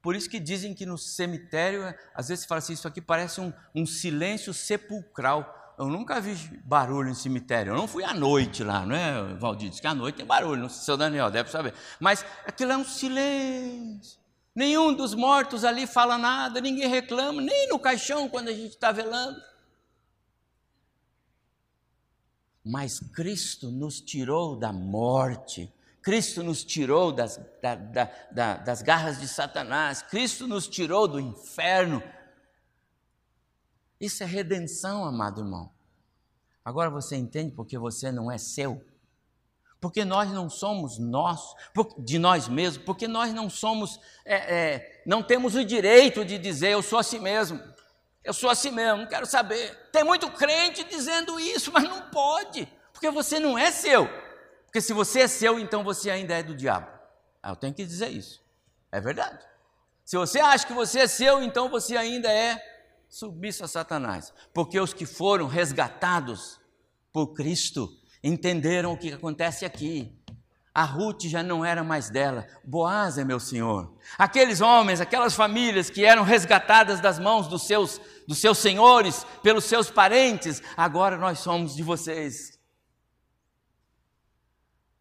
Por 0.00 0.16
isso 0.16 0.30
que 0.30 0.40
dizem 0.40 0.72
que 0.74 0.86
no 0.86 0.96
cemitério, 0.96 1.94
às 2.14 2.28
vezes 2.28 2.46
fala 2.46 2.60
assim, 2.60 2.72
isso 2.72 2.88
aqui 2.88 3.02
parece 3.02 3.42
um, 3.42 3.52
um 3.74 3.84
silêncio 3.84 4.54
sepulcral. 4.54 5.58
Eu 5.78 5.86
nunca 5.86 6.20
vi 6.20 6.34
barulho 6.64 7.08
em 7.08 7.14
cemitério. 7.14 7.72
Eu 7.72 7.76
não 7.76 7.86
fui 7.86 8.02
à 8.02 8.12
noite 8.12 8.64
lá, 8.64 8.84
não 8.84 8.96
é, 8.96 9.34
Valdir? 9.34 9.70
Diz 9.70 9.78
que 9.78 9.86
à 9.86 9.94
noite 9.94 10.16
tem 10.16 10.26
barulho, 10.26 10.62
não 10.62 10.68
sei, 10.68 10.82
seu 10.82 10.96
Daniel 10.96 11.30
deve 11.30 11.50
saber. 11.50 11.72
Mas 12.00 12.26
aquilo 12.44 12.72
é 12.72 12.76
um 12.76 12.84
silêncio. 12.84 14.18
Nenhum 14.52 14.92
dos 14.92 15.14
mortos 15.14 15.64
ali 15.64 15.86
fala 15.86 16.18
nada, 16.18 16.60
ninguém 16.60 16.88
reclama, 16.88 17.40
nem 17.40 17.68
no 17.68 17.78
caixão 17.78 18.28
quando 18.28 18.48
a 18.48 18.52
gente 18.52 18.70
está 18.70 18.90
velando. 18.90 19.40
Mas 22.64 22.98
Cristo 22.98 23.70
nos 23.70 24.00
tirou 24.00 24.56
da 24.56 24.72
morte, 24.72 25.72
Cristo 26.02 26.42
nos 26.42 26.64
tirou 26.64 27.12
das, 27.12 27.40
da, 27.62 27.76
da, 27.76 28.10
da, 28.32 28.56
das 28.56 28.82
garras 28.82 29.20
de 29.20 29.28
Satanás, 29.28 30.02
Cristo 30.02 30.48
nos 30.48 30.66
tirou 30.66 31.06
do 31.06 31.20
inferno. 31.20 32.02
Isso 34.00 34.22
é 34.22 34.26
redenção, 34.26 35.04
amado 35.04 35.40
irmão. 35.40 35.70
Agora 36.64 36.90
você 36.90 37.16
entende 37.16 37.52
porque 37.52 37.78
você 37.78 38.12
não 38.12 38.30
é 38.30 38.38
seu 38.38 38.84
porque 39.80 40.04
nós 40.04 40.30
não 40.32 40.50
somos 40.50 40.98
nós, 40.98 41.54
de 41.98 42.18
nós 42.18 42.48
mesmos, 42.48 42.84
porque 42.84 43.06
nós 43.06 43.32
não 43.32 43.48
somos, 43.48 44.00
é, 44.24 44.34
é, 44.36 45.02
não 45.06 45.22
temos 45.22 45.54
o 45.54 45.64
direito 45.64 46.24
de 46.24 46.36
dizer 46.36 46.70
eu 46.70 46.82
sou 46.82 46.98
assim 46.98 47.20
mesmo, 47.20 47.62
eu 48.24 48.34
sou 48.34 48.50
assim 48.50 48.70
mesmo, 48.70 49.02
não 49.02 49.06
quero 49.06 49.24
saber. 49.24 49.74
Tem 49.92 50.02
muito 50.02 50.30
crente 50.32 50.82
dizendo 50.84 51.38
isso, 51.38 51.70
mas 51.72 51.84
não 51.84 52.02
pode, 52.10 52.66
porque 52.92 53.10
você 53.10 53.38
não 53.38 53.56
é 53.56 53.70
seu. 53.70 54.08
Porque 54.66 54.80
se 54.80 54.92
você 54.92 55.20
é 55.20 55.28
seu, 55.28 55.58
então 55.58 55.84
você 55.84 56.10
ainda 56.10 56.34
é 56.34 56.42
do 56.42 56.54
diabo. 56.54 56.88
Ah, 57.42 57.50
eu 57.50 57.56
tenho 57.56 57.72
que 57.72 57.86
dizer 57.86 58.08
isso, 58.08 58.42
é 58.90 59.00
verdade. 59.00 59.46
Se 60.04 60.16
você 60.16 60.40
acha 60.40 60.66
que 60.66 60.72
você 60.72 61.00
é 61.00 61.06
seu, 61.06 61.40
então 61.42 61.68
você 61.68 61.96
ainda 61.96 62.30
é 62.30 62.58
submisso 63.08 63.64
a 63.64 63.68
Satanás, 63.68 64.32
porque 64.52 64.78
os 64.78 64.92
que 64.92 65.06
foram 65.06 65.46
resgatados 65.46 66.60
por 67.12 67.34
Cristo, 67.34 67.90
entenderam 68.22 68.92
o 68.92 68.98
que 68.98 69.12
acontece 69.12 69.64
aqui. 69.64 70.14
A 70.74 70.84
Ruth 70.84 71.22
já 71.24 71.42
não 71.42 71.64
era 71.64 71.82
mais 71.82 72.08
dela, 72.10 72.46
Boaz 72.64 73.18
é 73.18 73.24
meu 73.24 73.40
senhor. 73.40 73.92
Aqueles 74.16 74.60
homens, 74.60 75.00
aquelas 75.00 75.34
famílias 75.34 75.90
que 75.90 76.04
eram 76.04 76.22
resgatadas 76.22 77.00
das 77.00 77.18
mãos 77.18 77.48
dos 77.48 77.66
seus, 77.66 78.00
dos 78.28 78.38
seus 78.38 78.58
senhores, 78.58 79.26
pelos 79.42 79.64
seus 79.64 79.90
parentes, 79.90 80.62
agora 80.76 81.16
nós 81.16 81.40
somos 81.40 81.74
de 81.74 81.82
vocês. 81.82 82.58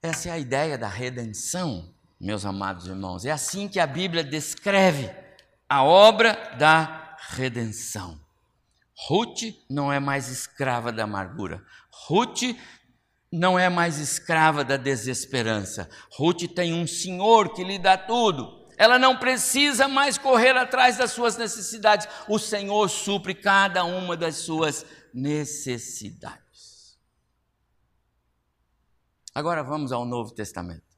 Essa 0.02 0.30
é 0.30 0.32
a 0.32 0.40
ideia 0.40 0.78
da 0.78 0.88
redenção, 0.88 1.94
meus 2.20 2.46
amados 2.46 2.88
irmãos. 2.88 3.26
É 3.26 3.32
assim 3.32 3.68
que 3.68 3.80
a 3.80 3.86
Bíblia 3.86 4.24
descreve 4.24 5.12
a 5.70 5.84
obra 5.84 6.56
da 6.58 6.97
redenção. 7.30 8.20
Ruth 9.08 9.44
não 9.70 9.92
é 9.92 10.00
mais 10.00 10.30
escrava 10.30 10.92
da 10.92 11.04
amargura. 11.04 11.64
Ruth 12.08 12.56
não 13.32 13.58
é 13.60 13.70
mais 13.70 14.00
escrava 14.00 14.64
da 14.64 14.78
desesperança. 14.78 15.90
Ruth 16.12 16.44
tem 16.56 16.74
um 16.74 16.88
senhor 16.88 17.54
que 17.54 17.64
lhe 17.64 17.78
dá 17.78 17.98
tudo. 17.98 18.66
Ela 18.78 19.00
não 19.00 19.18
precisa 19.18 19.88
mais 19.88 20.18
correr 20.20 20.56
atrás 20.56 20.98
das 20.98 21.12
suas 21.12 21.36
necessidades. 21.36 22.08
O 22.28 22.38
Senhor 22.38 22.88
supre 22.90 23.34
cada 23.34 23.84
uma 23.84 24.16
das 24.16 24.36
suas 24.36 24.86
necessidades. 25.12 26.96
Agora 29.34 29.64
vamos 29.64 29.92
ao 29.92 30.06
Novo 30.06 30.32
Testamento, 30.32 30.96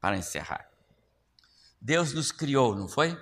para 0.00 0.16
encerrar. 0.16 0.68
Deus 1.80 2.12
nos 2.12 2.30
criou, 2.30 2.74
não 2.74 2.88
foi? 2.88 3.16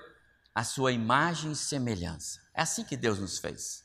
A 0.55 0.63
sua 0.63 0.93
imagem 0.93 1.53
e 1.53 1.57
semelhança. 1.57 2.41
É 2.55 2.63
assim 2.63 2.85
que 2.85 2.97
Deus 2.97 3.19
nos 3.19 3.39
fez. 3.39 3.85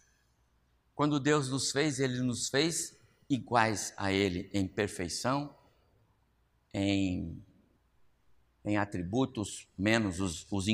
Quando 0.94 1.20
Deus 1.20 1.50
nos 1.50 1.72
fez, 1.72 2.00
Ele 2.00 2.22
nos 2.22 2.50
fez 2.50 2.96
iguais 3.30 3.94
a 3.96 4.12
Ele 4.12 4.50
em 4.54 4.68
perfeição, 4.68 5.56
em, 6.74 7.44
em 8.66 8.78
atributos, 8.78 9.68
menos 9.78 10.20
os, 10.20 10.46
os, 10.52 10.68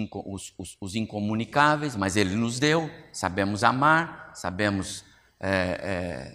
os, 0.57 0.77
os, 0.81 0.95
incomunicáveis, 0.95 1.95
mas 1.95 2.15
Ele 2.15 2.35
nos 2.35 2.59
deu. 2.59 2.89
Sabemos 3.13 3.63
amar, 3.63 4.31
sabemos, 4.35 5.05
é, 5.39 5.51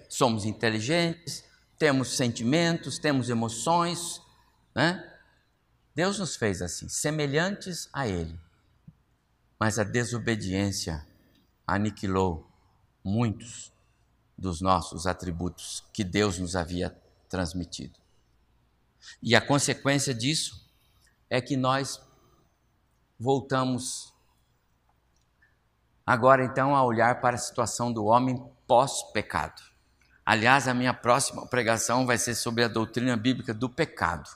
é, 0.05 0.07
somos 0.09 0.45
inteligentes, 0.45 1.45
temos 1.79 2.17
sentimentos, 2.17 2.99
temos 2.99 3.29
emoções, 3.29 4.23
né? 4.75 5.07
Deus 5.95 6.19
nos 6.19 6.37
fez 6.37 6.63
assim, 6.63 6.89
semelhantes 6.89 7.89
a 7.93 8.07
Ele. 8.07 8.39
Mas 9.61 9.79
a 9.79 9.85
desobediência 9.85 11.07
aniquilou 11.67 12.51
muitos 13.05 13.71
dos 14.37 14.63
nossos 14.63 15.07
atributos 15.07 15.85
que 15.93 16.03
Deus 16.03 16.39
nos 16.39 16.57
havia 16.57 16.97
transmitido. 17.29 18.01
E 19.23 19.37
a 19.37 19.41
consequência 19.41 20.15
disso 20.15 20.67
é 21.29 21.41
que 21.43 21.57
nós 21.57 22.01
voltamos 23.19 24.15
agora 26.07 26.45
então 26.45 26.75
a 26.75 26.83
olhar 26.83 27.21
para 27.21 27.37
a 27.37 27.39
situação 27.39 27.93
do 27.93 28.07
homem 28.07 28.43
pós-pecado. 28.67 29.63
Aliás, 30.25 30.69
a 30.69 30.75
minha 30.75 30.95
próxima 30.95 31.47
pregação 31.47 32.07
vai 32.07 32.17
ser 32.17 32.35
sobre 32.35 32.65
a 32.65 32.69
doutrina 32.69 33.17
bíblica 33.17 33.53
do 33.53 33.69
pecado. 33.69 34.31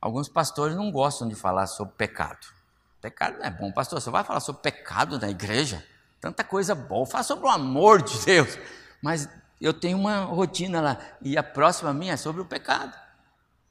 Alguns 0.00 0.28
pastores 0.28 0.76
não 0.76 0.90
gostam 0.90 1.26
de 1.26 1.34
falar 1.34 1.66
sobre 1.66 1.94
pecado. 1.94 2.61
Pecado 3.02 3.38
não 3.38 3.44
é 3.44 3.50
bom. 3.50 3.72
Pastor, 3.72 4.00
você 4.00 4.08
vai 4.10 4.22
falar 4.22 4.38
sobre 4.38 4.62
pecado 4.62 5.18
na 5.18 5.28
igreja? 5.28 5.84
Tanta 6.20 6.44
coisa 6.44 6.72
boa. 6.72 7.04
Fala 7.04 7.24
sobre 7.24 7.46
o 7.46 7.50
amor 7.50 8.00
de 8.00 8.24
Deus. 8.24 8.56
Mas 9.02 9.28
eu 9.60 9.74
tenho 9.74 9.98
uma 9.98 10.20
rotina 10.20 10.80
lá. 10.80 10.98
E 11.20 11.36
a 11.36 11.42
próxima 11.42 11.92
minha 11.92 12.12
é 12.12 12.16
sobre 12.16 12.40
o 12.40 12.44
pecado. 12.44 12.96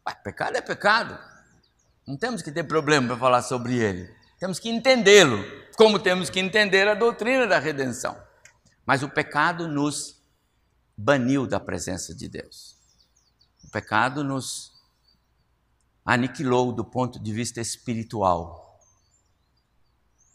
Ué, 0.06 0.13
pecado 0.15 0.58
é 0.58 0.62
pecado. 0.62 1.17
Não 2.06 2.17
temos 2.17 2.41
que 2.41 2.52
ter 2.52 2.65
problema 2.65 3.08
para 3.08 3.17
falar 3.17 3.41
sobre 3.41 3.78
ele. 3.78 4.13
Temos 4.38 4.60
que 4.60 4.70
entendê-lo. 4.70 5.41
Como 5.78 5.98
temos 5.98 6.30
que 6.30 6.41
entender 6.41 6.86
a 6.89 6.94
doutrina 6.94 7.48
da 7.48 7.58
redenção. 7.58 8.22
Mas 8.86 9.02
o 9.02 9.08
pecado 9.08 9.65
nos 9.65 10.22
baniu 10.98 11.48
da 11.48 11.60
presença 11.60 12.13
de 12.13 12.28
Deus. 12.28 12.78
O 13.63 13.72
pecado 13.72 14.26
nos 14.26 14.74
aniquilou 16.04 16.74
do 16.74 16.84
ponto 16.84 17.17
de 17.17 17.32
vista 17.32 17.62
espiritual. 17.62 18.71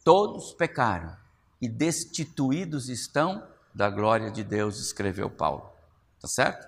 Todos 0.07 0.53
pecaram 0.53 1.17
e 1.61 1.69
destituídos 1.69 2.89
estão 2.89 3.45
da 3.75 3.91
glória 3.91 4.31
de 4.31 4.45
Deus, 4.45 4.79
escreveu 4.79 5.29
Paulo. 5.29 5.73
Tá 6.21 6.29
certo? 6.29 6.65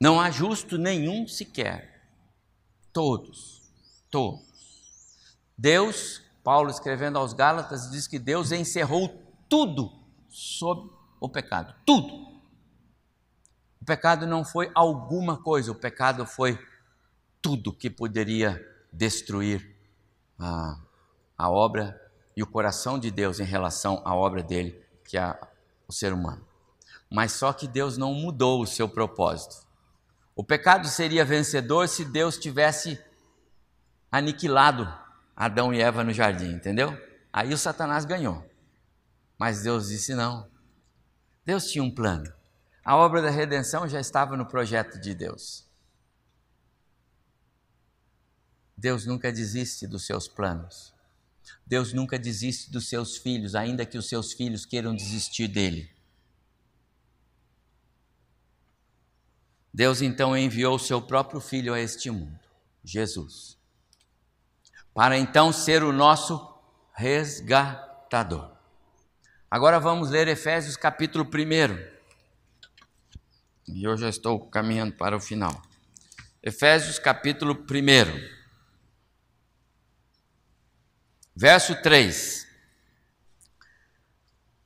Não 0.00 0.18
há 0.18 0.30
justo 0.30 0.78
nenhum 0.78 1.28
sequer. 1.28 2.08
Todos, 2.90 3.60
todos. 4.10 5.36
Deus, 5.58 6.22
Paulo 6.42 6.70
escrevendo 6.70 7.18
aos 7.18 7.34
Gálatas, 7.34 7.90
diz 7.90 8.06
que 8.06 8.18
Deus 8.18 8.52
encerrou 8.52 9.22
tudo 9.50 9.92
sob 10.30 10.90
o 11.20 11.28
pecado. 11.28 11.74
Tudo 11.84 12.28
pecado 13.88 14.26
não 14.26 14.44
foi 14.44 14.70
alguma 14.74 15.42
coisa, 15.42 15.72
o 15.72 15.74
pecado 15.74 16.26
foi 16.26 16.58
tudo 17.40 17.72
que 17.72 17.88
poderia 17.88 18.62
destruir 18.92 19.74
a, 20.38 20.78
a 21.38 21.50
obra 21.50 21.98
e 22.38 22.42
o 22.42 22.46
coração 22.46 23.00
de 23.00 23.10
Deus 23.10 23.40
em 23.40 23.44
relação 23.44 24.00
à 24.04 24.14
obra 24.14 24.44
dele, 24.44 24.80
que 25.04 25.18
é 25.18 25.36
o 25.88 25.92
ser 25.92 26.12
humano. 26.12 26.46
Mas 27.10 27.32
só 27.32 27.52
que 27.52 27.66
Deus 27.66 27.98
não 27.98 28.14
mudou 28.14 28.62
o 28.62 28.66
seu 28.66 28.88
propósito. 28.88 29.66
O 30.36 30.44
pecado 30.44 30.86
seria 30.86 31.24
vencedor 31.24 31.88
se 31.88 32.04
Deus 32.04 32.38
tivesse 32.38 32.96
aniquilado 34.08 34.88
Adão 35.34 35.74
e 35.74 35.80
Eva 35.80 36.04
no 36.04 36.12
jardim, 36.12 36.52
entendeu? 36.52 36.96
Aí 37.32 37.52
o 37.52 37.58
Satanás 37.58 38.04
ganhou. 38.04 38.48
Mas 39.36 39.64
Deus 39.64 39.88
disse 39.88 40.14
não. 40.14 40.48
Deus 41.44 41.68
tinha 41.68 41.82
um 41.82 41.92
plano. 41.92 42.32
A 42.84 42.96
obra 42.96 43.20
da 43.20 43.30
redenção 43.30 43.88
já 43.88 43.98
estava 43.98 44.36
no 44.36 44.46
projeto 44.46 45.00
de 45.00 45.12
Deus. 45.12 45.68
Deus 48.76 49.04
nunca 49.04 49.32
desiste 49.32 49.88
dos 49.88 50.06
seus 50.06 50.28
planos. 50.28 50.96
Deus 51.66 51.92
nunca 51.92 52.18
desiste 52.18 52.70
dos 52.70 52.88
seus 52.88 53.16
filhos, 53.16 53.54
ainda 53.54 53.84
que 53.84 53.98
os 53.98 54.08
seus 54.08 54.32
filhos 54.32 54.64
queiram 54.64 54.94
desistir 54.94 55.48
dele. 55.48 55.90
Deus 59.72 60.02
então 60.02 60.36
enviou 60.36 60.76
o 60.76 60.78
seu 60.78 61.00
próprio 61.00 61.40
filho 61.40 61.74
a 61.74 61.80
este 61.80 62.10
mundo, 62.10 62.40
Jesus, 62.82 63.56
para 64.92 65.16
então 65.16 65.52
ser 65.52 65.84
o 65.84 65.92
nosso 65.92 66.58
resgatador. 66.92 68.50
Agora 69.50 69.78
vamos 69.78 70.10
ler 70.10 70.26
Efésios 70.26 70.76
capítulo 70.76 71.24
1. 71.24 71.98
E 73.68 73.84
eu 73.84 73.96
já 73.96 74.08
estou 74.08 74.40
caminhando 74.48 74.94
para 74.94 75.16
o 75.16 75.20
final. 75.20 75.62
Efésios 76.42 76.98
capítulo 76.98 77.54
1. 77.54 78.37
Verso 81.40 81.76
3. 81.76 82.48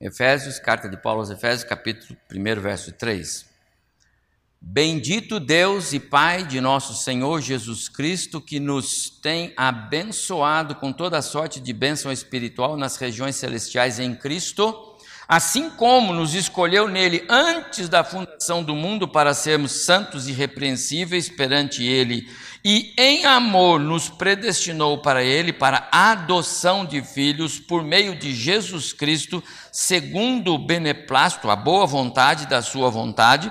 Efésios, 0.01 0.59
carta 0.59 0.89
de 0.89 0.97
Paulo 0.97 1.21
aos 1.21 1.29
Efésios, 1.29 1.69
capítulo 1.69 2.19
1, 2.35 2.63
verso 2.63 2.93
3. 2.93 3.45
Bendito 4.59 5.39
Deus 5.39 5.93
e 5.93 6.01
Pai 6.01 6.47
de 6.47 6.63
nosso 6.63 6.95
Senhor 6.95 7.43
Jesus 7.43 7.91
Cristo, 7.91 8.41
que 8.41 8.59
nos 8.59 9.11
tem 9.11 9.53
abençoado 9.55 10.75
com 10.77 10.95
toda 10.95 11.21
sorte 11.21 11.61
de 11.61 11.75
bênção 11.75 12.11
espiritual 12.11 12.75
nas 12.75 12.97
regiões 12.97 13.37
celestiais 13.37 13.99
em 13.99 14.15
Cristo 14.15 14.93
assim 15.33 15.71
como 15.71 16.13
nos 16.13 16.35
escolheu 16.35 16.89
nele 16.89 17.25
antes 17.27 17.89
da 17.89 18.05
fundação 18.05 18.63
do 18.63 18.75
mundo 18.75 19.09
para 19.09 19.33
sermos 19.33 19.73
santos 19.73 20.29
e 20.29 20.33
repreensíveis 20.33 21.29
perante 21.29 21.83
ele, 21.83 22.29
e 22.65 22.95
em 22.97 23.25
amor 23.25 23.81
nos 23.81 24.09
predestinou 24.09 24.99
para 24.99 25.23
ele 25.23 25.53
para 25.53 25.89
a 25.91 26.13
adoção 26.13 26.85
de 26.85 27.03
filhos 27.03 27.59
por 27.59 27.83
meio 27.83 28.15
de 28.15 28.33
Jesus 28.35 28.93
Cristo, 28.93 29.43
segundo 29.73 30.55
o 30.55 30.59
beneplácito, 30.59 31.51
a 31.51 31.57
boa 31.57 31.87
vontade 31.87 32.47
da 32.47 32.63
sua 32.63 32.89
vontade, 32.89 33.51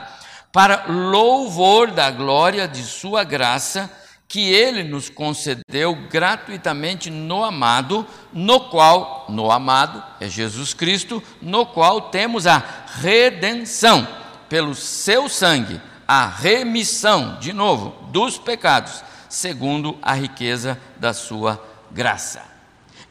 para 0.52 0.86
louvor 0.88 1.92
da 1.92 2.10
glória 2.10 2.68
de 2.68 2.84
sua 2.84 3.24
graça, 3.24 3.92
que 4.30 4.50
ele 4.50 4.82
nos 4.82 5.10
concedeu 5.10 5.94
gratuitamente 6.10 7.10
no 7.10 7.44
amado, 7.44 8.08
no 8.32 8.62
qual, 8.70 9.26
no 9.28 9.52
amado, 9.52 10.02
é 10.22 10.30
Jesus 10.30 10.74
Cristo, 10.74 11.22
no 11.42 11.66
qual 11.66 12.04
temos 12.04 12.48
a 12.48 12.64
redenção 13.02 14.08
pelo 14.48 14.74
seu 14.74 15.28
sangue, 15.28 15.82
a 16.14 16.26
remissão, 16.26 17.40
de 17.40 17.54
novo, 17.54 17.92
dos 18.08 18.38
pecados, 18.38 19.02
segundo 19.30 19.98
a 20.02 20.14
riqueza 20.14 20.78
da 20.98 21.14
sua 21.14 21.66
graça. 21.90 22.44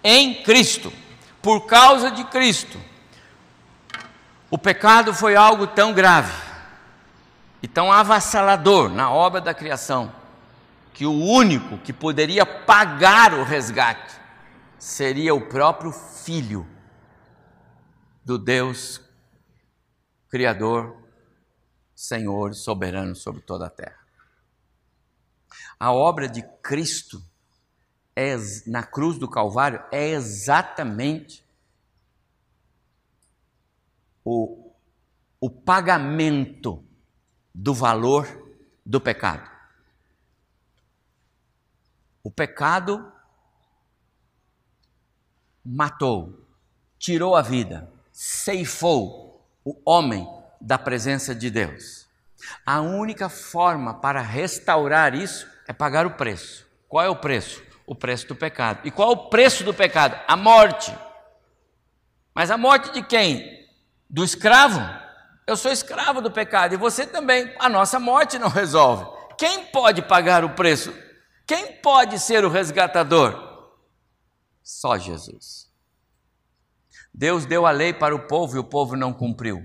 Em 0.04 0.42
Cristo, 0.42 0.92
por 1.40 1.62
causa 1.62 2.10
de 2.10 2.22
Cristo, 2.24 2.78
o 4.50 4.58
pecado 4.58 5.14
foi 5.14 5.34
algo 5.34 5.66
tão 5.66 5.94
grave 5.94 6.30
e 7.62 7.66
tão 7.66 7.90
avassalador 7.90 8.90
na 8.90 9.10
obra 9.10 9.40
da 9.40 9.54
criação 9.54 10.12
que 10.92 11.06
o 11.06 11.24
único 11.24 11.78
que 11.78 11.94
poderia 11.94 12.44
pagar 12.44 13.32
o 13.32 13.44
resgate 13.44 14.14
seria 14.78 15.34
o 15.34 15.40
próprio 15.40 15.90
Filho 15.90 16.66
do 18.22 18.36
Deus 18.36 19.00
Criador, 20.28 20.99
Senhor, 22.00 22.54
soberano 22.54 23.14
sobre 23.14 23.42
toda 23.42 23.66
a 23.66 23.70
terra. 23.70 24.00
A 25.78 25.92
obra 25.92 26.26
de 26.26 26.42
Cristo 26.62 27.22
é, 28.16 28.34
na 28.66 28.82
cruz 28.82 29.18
do 29.18 29.28
Calvário 29.28 29.84
é 29.92 30.08
exatamente 30.08 31.44
o, 34.24 34.72
o 35.38 35.50
pagamento 35.50 36.82
do 37.54 37.74
valor 37.74 38.26
do 38.84 38.98
pecado. 38.98 39.50
O 42.22 42.30
pecado 42.30 43.12
matou, 45.62 46.46
tirou 46.98 47.36
a 47.36 47.42
vida, 47.42 47.92
ceifou 48.10 49.46
o 49.62 49.78
homem 49.84 50.39
da 50.60 50.78
presença 50.78 51.34
de 51.34 51.50
Deus. 51.50 52.06
A 52.66 52.80
única 52.80 53.28
forma 53.28 53.94
para 53.94 54.20
restaurar 54.20 55.14
isso 55.14 55.46
é 55.66 55.72
pagar 55.72 56.06
o 56.06 56.12
preço. 56.12 56.66
Qual 56.88 57.04
é 57.04 57.08
o 57.08 57.16
preço? 57.16 57.62
O 57.86 57.94
preço 57.94 58.26
do 58.28 58.36
pecado. 58.36 58.80
E 58.84 58.90
qual 58.90 59.10
é 59.10 59.12
o 59.12 59.28
preço 59.28 59.64
do 59.64 59.72
pecado? 59.72 60.18
A 60.26 60.36
morte. 60.36 60.96
Mas 62.34 62.50
a 62.50 62.56
morte 62.56 62.92
de 62.92 63.02
quem? 63.02 63.68
Do 64.08 64.24
escravo? 64.24 64.80
Eu 65.46 65.56
sou 65.56 65.70
escravo 65.70 66.20
do 66.20 66.30
pecado 66.30 66.74
e 66.74 66.76
você 66.76 67.06
também. 67.06 67.54
A 67.58 67.68
nossa 67.68 67.98
morte 67.98 68.38
não 68.38 68.48
resolve. 68.48 69.06
Quem 69.36 69.66
pode 69.66 70.02
pagar 70.02 70.44
o 70.44 70.50
preço? 70.50 70.94
Quem 71.46 71.72
pode 71.80 72.18
ser 72.18 72.44
o 72.44 72.48
resgatador? 72.48 73.68
Só 74.62 74.96
Jesus. 74.96 75.68
Deus 77.12 77.44
deu 77.44 77.66
a 77.66 77.70
lei 77.70 77.92
para 77.92 78.14
o 78.14 78.26
povo 78.26 78.56
e 78.56 78.60
o 78.60 78.64
povo 78.64 78.96
não 78.96 79.12
cumpriu. 79.12 79.60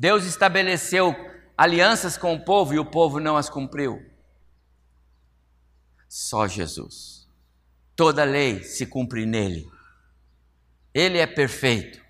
Deus 0.00 0.24
estabeleceu 0.24 1.14
alianças 1.54 2.16
com 2.16 2.32
o 2.32 2.42
povo 2.42 2.72
e 2.72 2.78
o 2.78 2.86
povo 2.86 3.20
não 3.20 3.36
as 3.36 3.50
cumpriu. 3.50 4.02
Só 6.08 6.48
Jesus. 6.48 7.28
Toda 7.94 8.24
lei 8.24 8.62
se 8.62 8.86
cumpre 8.86 9.26
nele. 9.26 9.70
Ele 10.94 11.18
é 11.18 11.26
perfeito, 11.26 12.00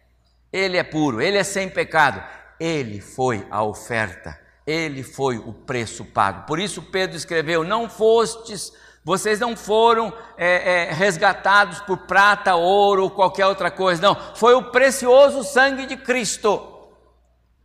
ele 0.53 0.77
é 0.77 0.85
puro, 0.85 1.21
ele 1.21 1.37
é 1.37 1.43
sem 1.43 1.69
pecado. 1.69 2.23
Ele 2.61 3.01
foi 3.01 3.45
a 3.51 3.61
oferta, 3.65 4.39
ele 4.65 5.03
foi 5.03 5.39
o 5.39 5.53
preço 5.53 6.05
pago. 6.05 6.47
Por 6.47 6.61
isso 6.61 6.81
Pedro 6.93 7.17
escreveu: 7.17 7.65
Não 7.65 7.91
fostes, 7.91 8.73
vocês 9.05 9.41
não 9.41 9.57
foram 9.57 10.17
é, 10.39 10.91
é, 10.91 10.93
resgatados 10.93 11.81
por 11.81 12.07
prata, 12.07 12.55
ouro 12.55 13.03
ou 13.03 13.11
qualquer 13.11 13.49
outra 13.49 13.69
coisa, 13.69 14.01
não. 14.01 14.15
Foi 14.37 14.55
o 14.55 14.71
precioso 14.71 15.43
sangue 15.43 15.87
de 15.87 15.97
Cristo. 15.97 16.80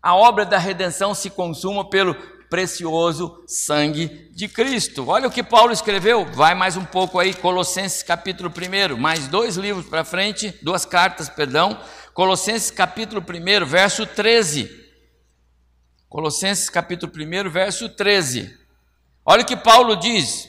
A 0.05 0.13
obra 0.13 0.45
da 0.45 0.59
redenção 0.59 1.15
se 1.15 1.31
consuma 1.31 1.89
pelo 1.89 2.13
precioso 2.47 3.43
sangue 3.47 4.29
de 4.35 4.47
Cristo. 4.47 5.07
Olha 5.07 5.27
o 5.27 5.31
que 5.31 5.41
Paulo 5.41 5.73
escreveu, 5.73 6.27
vai 6.31 6.53
mais 6.53 6.77
um 6.77 6.85
pouco 6.85 7.17
aí, 7.17 7.33
Colossenses 7.33 8.03
capítulo 8.03 8.53
1, 8.55 8.97
mais 8.97 9.27
dois 9.27 9.55
livros 9.55 9.87
para 9.87 10.03
frente, 10.03 10.55
duas 10.61 10.85
cartas, 10.85 11.27
perdão. 11.27 11.81
Colossenses 12.13 12.69
capítulo 12.69 13.19
1, 13.19 13.65
verso 13.65 14.05
13. 14.05 14.69
Colossenses 16.07 16.69
capítulo 16.69 17.11
1, 17.11 17.49
verso 17.49 17.89
13. 17.89 18.55
Olha 19.25 19.41
o 19.41 19.45
que 19.45 19.57
Paulo 19.57 19.95
diz. 19.95 20.47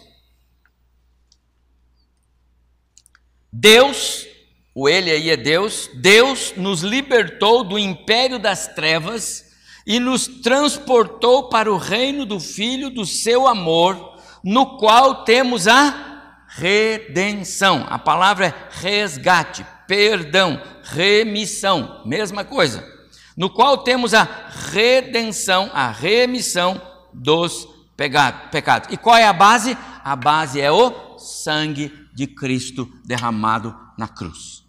Deus, 3.51 4.27
o 4.75 4.87
ele 4.87 5.11
aí 5.11 5.31
é 5.31 5.37
Deus, 5.39 5.89
Deus 5.95 6.53
nos 6.59 6.83
libertou 6.83 7.65
do 7.65 7.79
império 7.79 8.39
das 8.39 8.69
trevas 8.69 9.46
e 9.87 10.01
nos 10.01 10.27
transportou 10.27 11.49
para 11.49 11.73
o 11.73 11.77
reino 11.77 12.27
do 12.27 12.41
Filho 12.41 12.91
do 12.91 13.07
seu 13.07 13.47
amor, 13.47 14.19
no 14.43 14.79
qual 14.79 15.25
temos 15.25 15.69
a 15.69 16.43
redenção. 16.49 17.87
A 17.89 17.99
palavra 17.99 18.47
é 18.47 18.55
resgate, 18.71 19.65
perdão, 19.87 20.61
remissão, 20.83 22.03
mesma 22.05 22.45
coisa 22.45 22.97
no 23.37 23.51
qual 23.51 23.79
temos 23.79 24.15
a 24.15 24.25
redenção, 24.71 25.71
a 25.75 25.91
remissão 25.91 26.81
dos 27.13 27.69
pecados. 27.97 28.89
E 28.91 28.97
qual 28.97 29.17
é 29.17 29.27
a 29.27 29.33
base? 29.33 29.77
A 30.03 30.17
base 30.17 30.61
é 30.61 30.73
o 30.73 31.19
sangue 31.19 31.93
de 32.15 32.27
Cristo 32.27 32.91
derramado 33.05 33.77
na 33.99 34.09
cruz. 34.09 34.65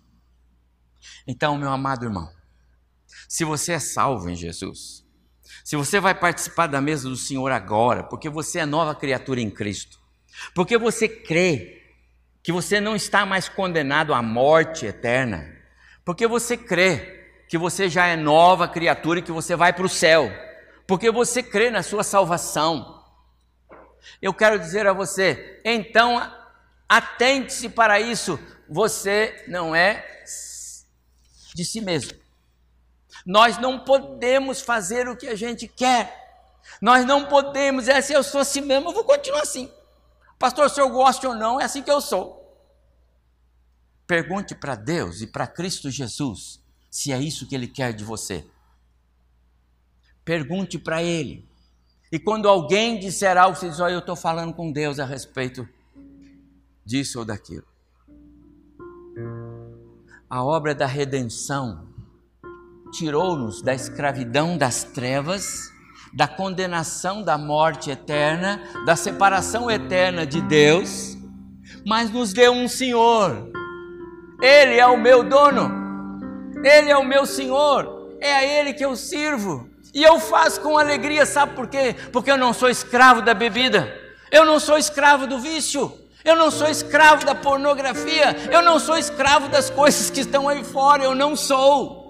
Então, 1.26 1.58
meu 1.58 1.72
amado 1.72 2.04
irmão, 2.04 2.30
se 3.30 3.46
você 3.46 3.74
é 3.74 3.80
salvo 3.80 4.30
em 4.30 4.36
Jesus, 4.36 5.06
se 5.68 5.76
você 5.76 6.00
vai 6.00 6.16
participar 6.16 6.68
da 6.68 6.80
mesa 6.80 7.10
do 7.10 7.18
Senhor 7.18 7.52
agora, 7.52 8.02
porque 8.02 8.30
você 8.30 8.60
é 8.60 8.66
nova 8.66 8.96
criatura 8.96 9.42
em 9.42 9.50
Cristo, 9.50 10.00
porque 10.56 10.78
você 10.78 11.10
crê 11.10 11.84
que 12.42 12.54
você 12.54 12.80
não 12.80 12.96
está 12.96 13.26
mais 13.26 13.50
condenado 13.50 14.14
à 14.14 14.22
morte 14.22 14.86
eterna, 14.86 15.46
porque 16.06 16.26
você 16.26 16.56
crê 16.56 17.44
que 17.50 17.58
você 17.58 17.90
já 17.90 18.08
é 18.08 18.16
nova 18.16 18.66
criatura 18.66 19.20
e 19.20 19.22
que 19.22 19.32
você 19.34 19.58
vai 19.58 19.74
para 19.74 19.86
o 19.86 19.90
céu, 19.90 20.32
porque 20.88 21.12
você 21.12 21.44
crê 21.44 21.70
na 21.70 21.84
sua 21.84 22.02
salvação. 22.02 23.04
Eu 24.22 24.34
quero 24.34 24.58
dizer 24.58 24.88
a 24.88 24.94
você, 24.94 25.62
então 25.66 26.34
atente-se 26.88 27.68
para 27.68 28.00
isso, 28.00 28.40
você 28.70 29.44
não 29.50 29.76
é 29.76 30.24
de 31.54 31.66
si 31.66 31.82
mesmo. 31.82 32.27
Nós 33.28 33.58
não 33.58 33.78
podemos 33.78 34.62
fazer 34.62 35.10
o 35.10 35.18
que 35.18 35.28
a 35.28 35.36
gente 35.36 35.68
quer. 35.68 36.56
Nós 36.82 37.06
não 37.06 37.26
podemos, 37.26 37.90
é 37.90 38.00
se 38.00 38.14
eu 38.14 38.24
sou 38.24 38.40
assim 38.40 38.62
mesmo, 38.62 38.88
eu 38.88 38.94
vou 38.94 39.04
continuar 39.04 39.42
assim. 39.42 39.70
Pastor, 40.40 40.70
se 40.70 40.80
eu 40.80 40.90
gosto 40.90 41.28
ou 41.28 41.36
não, 41.36 41.60
é 41.60 41.66
assim 41.66 41.84
que 41.84 41.92
eu 41.92 42.00
sou. 42.00 42.38
Pergunte 44.08 44.56
para 44.56 44.76
Deus 44.76 45.22
e 45.22 45.28
para 45.28 45.46
Cristo 45.46 45.92
Jesus 45.92 46.64
se 46.90 47.12
é 47.12 47.20
isso 47.20 47.46
que 47.46 47.54
ele 47.54 47.68
quer 47.68 47.92
de 47.92 48.02
você. 48.02 48.48
Pergunte 50.24 50.80
para 50.80 51.04
ele. 51.04 51.46
E 52.10 52.18
quando 52.18 52.48
alguém 52.48 52.98
disser 52.98 53.38
algo, 53.38 53.58
você 53.58 53.70
diz: 53.70 53.82
Olha, 53.82 53.94
eu 53.94 54.00
estou 54.00 54.16
falando 54.16 54.54
com 54.54 54.72
Deus 54.72 55.00
a 55.00 55.06
respeito 55.06 55.68
disso 56.86 57.20
ou 57.20 57.26
daquilo. 57.26 57.68
A 60.30 60.42
obra 60.42 60.74
da 60.74 60.86
redenção 60.86 61.87
tirou-nos 62.92 63.62
da 63.62 63.74
escravidão 63.74 64.58
das 64.58 64.84
trevas, 64.84 65.72
da 66.14 66.28
condenação 66.28 67.22
da 67.22 67.38
morte 67.38 67.92
eterna, 67.92 68.62
da 68.86 68.96
separação 68.96 69.70
eterna 69.70 70.26
de 70.26 70.42
Deus, 70.42 71.18
mas 71.86 72.10
nos 72.10 72.34
deu 72.34 72.52
um 72.52 72.68
Senhor. 72.68 73.50
Ele 74.42 74.78
é 74.80 74.86
o 74.86 74.98
meu 74.98 75.24
dono. 75.24 75.88
Ele 76.64 76.90
é 76.90 76.98
o 76.98 77.06
meu 77.06 77.26
Senhor, 77.26 78.18
é 78.20 78.34
a 78.34 78.44
Ele 78.44 78.74
que 78.74 78.84
eu 78.84 78.96
sirvo. 78.96 79.70
E 79.94 80.04
eu 80.04 80.20
faço 80.20 80.62
com 80.62 80.78
alegria, 80.78 81.26
sabe 81.26 81.56
por 81.56 81.68
quê? 81.68 81.96
Porque 82.12 82.32
eu 82.32 82.38
não 82.38 82.54
sou 82.54 82.70
escravo 82.70 83.22
da 83.22 83.34
bebida, 83.34 83.94
eu 84.32 84.46
não 84.46 84.60
sou 84.60 84.78
escravo 84.78 85.26
do 85.26 85.40
vício, 85.40 85.92
eu 86.24 86.36
não 86.36 86.52
sou 86.52 86.68
escravo 86.68 87.26
da 87.26 87.34
pornografia, 87.34 88.36
eu 88.52 88.62
não 88.62 88.80
sou 88.80 88.98
escravo 88.98 89.48
das 89.48 89.70
coisas 89.70 90.10
que 90.10 90.22
estão 90.22 90.50
aí 90.50 90.64
fora, 90.64 91.04
eu 91.04 91.16
não 91.16 91.36
sou, 91.36 92.07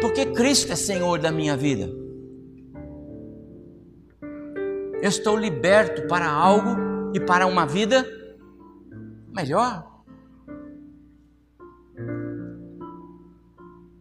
porque 0.00 0.26
Cristo 0.26 0.72
é 0.72 0.76
Senhor 0.76 1.18
da 1.18 1.30
minha 1.30 1.56
vida. 1.56 1.90
Eu 5.00 5.08
estou 5.08 5.36
liberto 5.36 6.06
para 6.06 6.30
algo 6.30 7.12
e 7.14 7.20
para 7.20 7.46
uma 7.46 7.66
vida 7.66 8.06
melhor. 9.28 9.90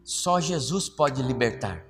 Só 0.04 0.40
Jesus 0.40 0.90
pode 0.90 1.24
libertar. 1.24 1.84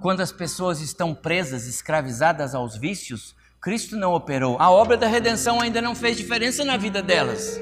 Quando 0.00 0.20
as 0.20 0.32
pessoas 0.32 0.80
estão 0.80 1.14
presas, 1.14 1.66
escravizadas 1.66 2.54
aos 2.54 2.76
vícios, 2.76 3.36
Cristo 3.60 3.96
não 3.96 4.14
operou. 4.14 4.56
A 4.58 4.70
obra 4.70 4.96
da 4.96 5.06
redenção 5.06 5.60
ainda 5.60 5.82
não 5.82 5.94
fez 5.94 6.16
diferença 6.16 6.64
na 6.64 6.78
vida 6.78 7.02
delas. 7.02 7.60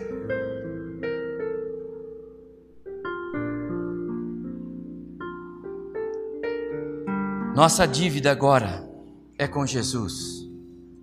Nossa 7.58 7.88
dívida 7.88 8.30
agora 8.30 8.88
é 9.36 9.48
com 9.48 9.66
Jesus, 9.66 10.48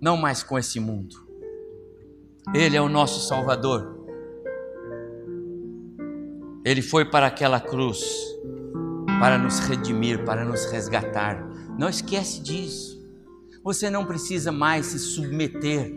não 0.00 0.16
mais 0.16 0.42
com 0.42 0.58
esse 0.58 0.80
mundo. 0.80 1.14
Ele 2.54 2.74
é 2.74 2.80
o 2.80 2.88
nosso 2.88 3.28
Salvador. 3.28 4.08
Ele 6.64 6.80
foi 6.80 7.04
para 7.04 7.26
aquela 7.26 7.60
cruz 7.60 8.02
para 9.20 9.36
nos 9.36 9.58
redimir, 9.58 10.24
para 10.24 10.46
nos 10.46 10.64
resgatar. 10.72 11.46
Não 11.78 11.90
esquece 11.90 12.40
disso. 12.40 13.06
Você 13.62 13.90
não 13.90 14.06
precisa 14.06 14.50
mais 14.50 14.86
se 14.86 14.98
submeter 14.98 15.92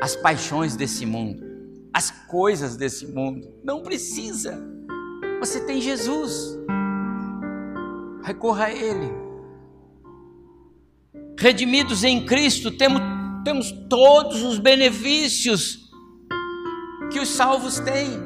às 0.00 0.14
paixões 0.14 0.76
desse 0.76 1.04
mundo, 1.04 1.44
às 1.92 2.08
coisas 2.28 2.76
desse 2.76 3.04
mundo. 3.08 3.52
Não 3.64 3.82
precisa. 3.82 4.64
Você 5.40 5.58
tem 5.58 5.80
Jesus. 5.80 6.56
Recorra 8.22 8.66
a 8.66 8.72
Ele. 8.72 9.23
Redimidos 11.38 12.04
em 12.04 12.24
Cristo, 12.24 12.70
temos, 12.70 13.00
temos 13.44 13.72
todos 13.88 14.42
os 14.42 14.58
benefícios 14.58 15.90
que 17.10 17.18
os 17.18 17.28
salvos 17.28 17.78
têm 17.80 18.22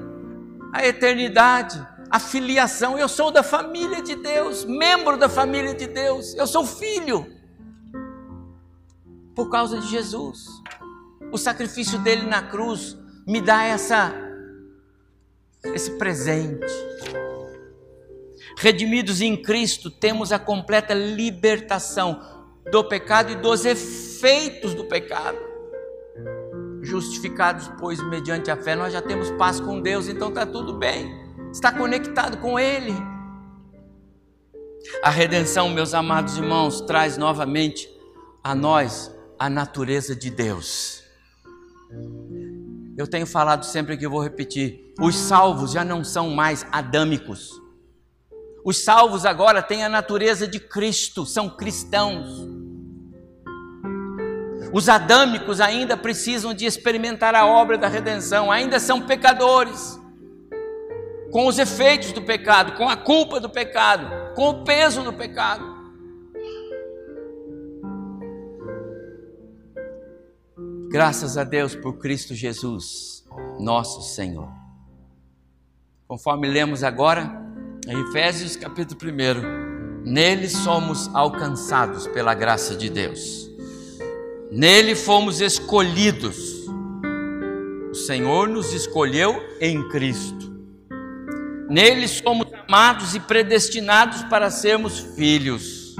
a 0.72 0.86
eternidade, 0.86 1.84
a 2.10 2.20
filiação. 2.20 2.98
Eu 2.98 3.08
sou 3.08 3.30
da 3.30 3.42
família 3.42 4.02
de 4.02 4.14
Deus, 4.14 4.64
membro 4.64 5.16
da 5.16 5.28
família 5.28 5.74
de 5.74 5.86
Deus. 5.86 6.34
Eu 6.34 6.46
sou 6.46 6.66
filho 6.66 7.26
por 9.34 9.50
causa 9.50 9.80
de 9.80 9.88
Jesus. 9.88 10.46
O 11.32 11.38
sacrifício 11.38 11.98
dele 11.98 12.26
na 12.26 12.42
cruz 12.42 12.96
me 13.26 13.40
dá 13.40 13.64
essa 13.64 14.14
esse 15.64 15.92
presente. 15.92 16.66
Redimidos 18.56 19.20
em 19.20 19.40
Cristo, 19.40 19.90
temos 19.90 20.32
a 20.32 20.38
completa 20.38 20.94
libertação 20.94 22.37
do 22.70 22.84
pecado 22.84 23.32
e 23.32 23.36
dos 23.36 23.64
efeitos 23.64 24.74
do 24.74 24.84
pecado. 24.84 25.38
justificados, 26.80 27.70
pois 27.78 28.02
mediante 28.02 28.50
a 28.50 28.56
fé 28.56 28.74
nós 28.74 28.92
já 28.92 29.02
temos 29.02 29.30
paz 29.32 29.60
com 29.60 29.80
Deus, 29.80 30.08
então 30.08 30.28
está 30.30 30.46
tudo 30.46 30.72
bem, 30.72 31.12
está 31.52 31.70
conectado 31.70 32.38
com 32.38 32.58
Ele. 32.58 32.94
A 35.02 35.10
redenção, 35.10 35.68
meus 35.68 35.92
amados 35.92 36.38
irmãos, 36.38 36.80
traz 36.80 37.18
novamente 37.18 37.88
a 38.42 38.54
nós 38.54 39.12
a 39.38 39.50
natureza 39.50 40.16
de 40.16 40.30
Deus. 40.30 41.02
Eu 42.96 43.06
tenho 43.06 43.26
falado 43.26 43.64
sempre 43.64 43.96
que 43.96 44.06
eu 44.06 44.10
vou 44.10 44.22
repetir: 44.22 44.94
os 44.98 45.14
salvos 45.14 45.72
já 45.72 45.84
não 45.84 46.02
são 46.02 46.30
mais 46.30 46.66
adâmicos. 46.72 47.60
Os 48.64 48.82
salvos 48.82 49.24
agora 49.24 49.62
têm 49.62 49.84
a 49.84 49.88
natureza 49.88 50.46
de 50.46 50.58
Cristo, 50.58 51.24
são 51.24 51.48
cristãos. 51.48 52.57
Os 54.72 54.88
adâmicos 54.88 55.60
ainda 55.60 55.96
precisam 55.96 56.52
de 56.52 56.66
experimentar 56.66 57.34
a 57.34 57.46
obra 57.46 57.78
da 57.78 57.88
redenção, 57.88 58.50
ainda 58.50 58.78
são 58.78 59.06
pecadores, 59.06 59.98
com 61.30 61.46
os 61.46 61.58
efeitos 61.58 62.12
do 62.12 62.22
pecado, 62.22 62.72
com 62.72 62.88
a 62.88 62.96
culpa 62.96 63.40
do 63.40 63.48
pecado, 63.48 64.34
com 64.34 64.48
o 64.48 64.64
peso 64.64 65.02
do 65.02 65.12
pecado. 65.12 65.78
Graças 70.90 71.36
a 71.36 71.44
Deus 71.44 71.74
por 71.74 71.98
Cristo 71.98 72.34
Jesus, 72.34 73.24
nosso 73.58 74.02
Senhor. 74.14 74.48
Conforme 76.06 76.48
lemos 76.48 76.82
agora, 76.82 77.30
em 77.86 78.00
Efésios 78.08 78.56
capítulo 78.56 78.98
1, 79.02 80.10
nele 80.10 80.48
somos 80.48 81.14
alcançados 81.14 82.06
pela 82.06 82.32
graça 82.32 82.74
de 82.74 82.88
Deus. 82.88 83.47
Nele 84.50 84.94
fomos 84.94 85.40
escolhidos. 85.40 86.66
O 87.90 87.94
Senhor 87.94 88.48
nos 88.48 88.72
escolheu 88.72 89.34
em 89.60 89.86
Cristo. 89.88 90.48
Nele 91.68 92.08
somos 92.08 92.48
amados 92.66 93.14
e 93.14 93.20
predestinados 93.20 94.22
para 94.24 94.50
sermos 94.50 95.00
filhos. 95.00 95.94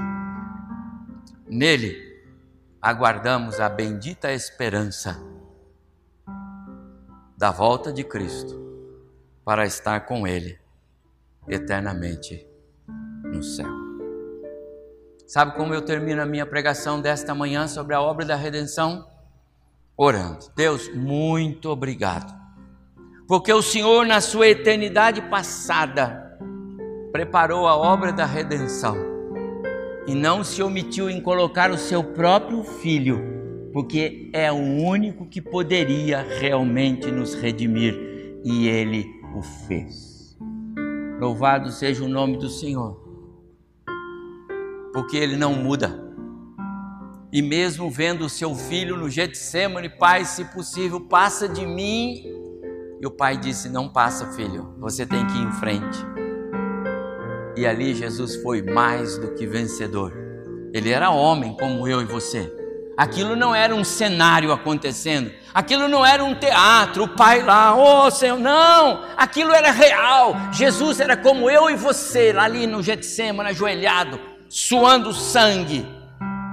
Nele 1.47 2.09
aguardamos 2.81 3.61
a 3.61 3.69
bendita 3.69 4.33
esperança 4.33 5.21
da 7.37 7.51
volta 7.51 7.93
de 7.93 8.03
Cristo 8.03 8.59
para 9.45 9.67
estar 9.67 10.07
com 10.07 10.27
Ele 10.27 10.59
eternamente 11.47 12.47
no 13.25 13.43
céu. 13.43 13.88
Sabe 15.29 15.55
como 15.57 15.75
eu 15.75 15.83
termino 15.83 16.23
a 16.23 16.27
minha 16.27 16.47
pregação 16.47 17.03
desta 17.03 17.35
manhã 17.35 17.69
sobre 17.69 17.95
a 17.95 18.01
obra 18.01 18.25
da 18.25 18.35
redenção? 18.35 19.07
Orando. 19.95 20.47
Deus, 20.57 20.89
muito 20.95 21.69
obrigado. 21.69 22.35
Porque 23.27 23.53
o 23.53 23.61
Senhor, 23.61 24.07
na 24.07 24.23
sua 24.23 24.49
eternidade 24.49 25.21
passada, 25.21 26.35
preparou 27.13 27.69
a 27.69 27.77
obra 27.77 28.11
da 28.11 28.25
redenção 28.25 28.97
e 30.07 30.15
não 30.15 30.43
se 30.43 30.63
omitiu 30.63 31.11
em 31.11 31.21
colocar 31.21 31.71
o 31.71 31.77
seu 31.77 32.03
próprio 32.03 32.65
filho, 32.65 33.21
porque 33.71 34.31
é 34.33 34.51
o 34.51 34.57
único 34.57 35.27
que 35.27 35.43
poderia 35.43 36.23
realmente 36.41 37.11
nos 37.11 37.35
redimir 37.35 38.41
e 38.43 38.67
ele 38.67 39.05
o 39.37 39.43
fez. 39.43 40.39
Louvado 41.21 41.71
seja 41.71 42.03
o 42.03 42.09
nome 42.09 42.39
do 42.39 42.49
Senhor, 42.49 43.08
porque 44.99 45.17
ele 45.17 45.37
não 45.37 45.55
muda. 45.55 45.97
E 47.33 47.41
mesmo 47.41 47.89
vendo 47.89 48.25
o 48.25 48.29
seu 48.29 48.53
filho 48.57 48.97
no 48.97 49.09
Getsemane, 49.09 49.89
pai, 49.89 50.25
se 50.25 50.45
possível, 50.47 51.01
passa 51.01 51.49
de 51.49 51.65
mim. 51.65 52.25
E 53.01 53.07
o 53.07 53.11
pai 53.13 53.37
disse: 53.37 53.69
Não 53.69 53.89
passa, 53.89 54.33
filho, 54.33 54.75
você 54.77 55.07
tem 55.07 55.25
que 55.25 55.39
ir 55.39 55.43
em 55.43 55.53
frente. 55.53 55.99
E 57.57 57.65
ali 57.65 57.95
Jesus 57.95 58.43
foi 58.43 58.61
mais 58.61 59.17
do 59.19 59.35
que 59.35 59.47
vencedor. 59.47 60.13
Ele 60.75 60.91
era 60.91 61.11
homem 61.11 61.57
como 61.57 61.87
eu 61.87 62.03
e 62.03 62.05
você. 62.05 62.53
Aquilo 62.97 63.37
não 63.37 63.55
era 63.55 63.73
um 63.73 63.85
cenário 63.85 64.51
acontecendo, 64.51 65.31
aquilo 65.55 65.87
não 65.87 66.05
era 66.05 66.25
um 66.25 66.35
teatro, 66.35 67.05
o 67.05 67.09
pai 67.09 67.45
lá, 67.45 67.73
oh 67.77 68.11
Senhor, 68.11 68.41
não, 68.41 69.05
aquilo 69.17 69.53
era 69.53 69.71
real. 69.71 70.35
Jesus 70.51 70.99
era 70.99 71.17
como 71.17 71.49
eu 71.49 71.71
e 71.71 71.77
você, 71.77 72.33
lá 72.33 72.43
ali 72.43 72.67
no 72.67 72.83
Getsemane, 72.83 73.51
ajoelhado, 73.51 74.19
suando 74.49 75.13
sangue. 75.13 75.87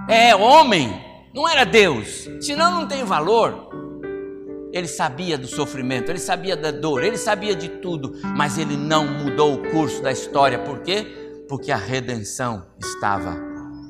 É 0.08 0.36
homem, 0.36 1.02
não 1.34 1.48
era 1.48 1.64
Deus, 1.64 2.30
senão 2.42 2.72
não 2.72 2.88
tem 2.88 3.04
valor. 3.04 3.70
Ele 4.72 4.88
sabia 4.88 5.38
do 5.38 5.48
sofrimento, 5.48 6.12
ele 6.12 6.20
sabia 6.20 6.56
da 6.56 6.70
dor, 6.70 7.04
ele 7.04 7.18
sabia 7.18 7.56
de 7.56 7.70
tudo, 7.70 8.14
mas 8.36 8.58
ele 8.58 8.76
não 8.76 9.08
mudou 9.08 9.56
o 9.56 9.72
curso 9.72 10.02
da 10.02 10.12
história. 10.12 10.60
Por 10.60 10.80
quê? 10.82 11.46
Porque 11.48 11.72
a 11.72 11.78
redenção 11.78 12.66
estava 12.78 13.38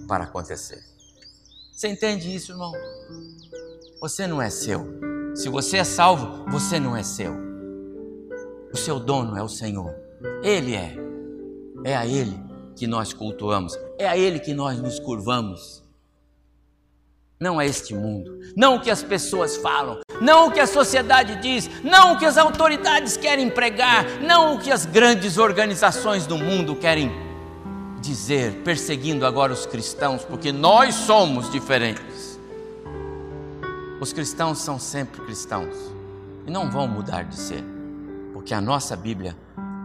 para 0.07 0.25
acontecer. 0.25 0.79
Você 1.73 1.87
entende 1.87 2.33
isso, 2.33 2.51
irmão? 2.51 2.71
Você 3.99 4.27
não 4.27 4.41
é 4.41 4.49
seu. 4.49 4.87
Se 5.33 5.49
você 5.49 5.77
é 5.77 5.83
salvo, 5.83 6.49
você 6.49 6.79
não 6.79 6.95
é 6.95 7.03
seu. 7.03 7.33
O 8.71 8.77
seu 8.77 8.99
dono 8.99 9.35
é 9.35 9.41
o 9.41 9.49
Senhor. 9.49 9.93
Ele 10.43 10.75
é. 10.75 10.95
É 11.83 11.95
a 11.95 12.05
Ele 12.05 12.44
que 12.75 12.87
nós 12.87 13.13
cultuamos. 13.13 13.77
É 13.97 14.07
a 14.07 14.17
Ele 14.17 14.39
que 14.39 14.53
nós 14.53 14.79
nos 14.79 14.99
curvamos 14.99 15.85
não 17.39 17.59
é 17.59 17.65
este 17.65 17.93
mundo, 17.93 18.39
não 18.55 18.75
o 18.75 18.79
que 18.79 18.89
as 18.89 19.03
pessoas 19.03 19.57
falam, 19.57 19.99
não 20.21 20.47
o 20.47 20.51
que 20.51 20.59
a 20.59 20.65
sociedade 20.65 21.35
diz, 21.41 21.69
não 21.83 22.13
o 22.13 22.17
que 22.17 22.25
as 22.25 22.37
autoridades 22.37 23.17
querem 23.17 23.49
pregar, 23.49 24.05
não 24.21 24.55
o 24.55 24.59
que 24.59 24.71
as 24.71 24.85
grandes 24.85 25.37
organizações 25.37 26.25
do 26.25 26.37
mundo 26.37 26.75
querem 26.75 27.11
dizer, 28.01 28.63
perseguindo 28.63 29.25
agora 29.25 29.51
os 29.51 29.65
cristãos, 29.65 30.23
porque 30.23 30.51
nós 30.51 30.95
somos 30.95 31.51
diferentes. 31.51 32.39
Os 33.99 34.13
cristãos 34.13 34.59
são 34.59 34.79
sempre 34.79 35.21
cristãos 35.21 35.75
e 36.47 36.51
não 36.51 36.71
vão 36.71 36.87
mudar 36.87 37.23
de 37.23 37.35
ser, 37.35 37.63
porque 38.33 38.53
a 38.53 38.61
nossa 38.61 38.95
Bíblia 38.95 39.35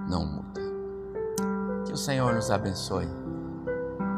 não 0.09 0.25
muda. 0.25 0.50
Que 1.91 1.95
o 1.95 1.99
Senhor 1.99 2.33
nos 2.33 2.53
abençoe 2.53 3.09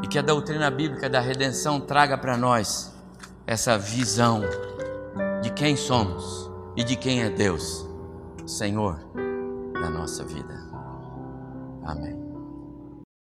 e 0.03 0.07
que 0.07 0.19
a 0.19 0.21
doutrina 0.21 0.69
bíblica 0.69 1.09
da 1.09 1.19
redenção 1.19 1.81
traga 1.81 2.15
para 2.15 2.37
nós 2.37 2.93
essa 3.47 3.79
visão 3.79 4.41
de 5.41 5.49
quem 5.49 5.75
somos 5.75 6.51
e 6.77 6.83
de 6.83 6.95
quem 6.95 7.23
é 7.23 7.31
Deus, 7.31 7.89
Senhor 8.45 8.99
da 9.73 9.89
nossa 9.89 10.23
vida. 10.23 10.53
Amém. 11.83 12.22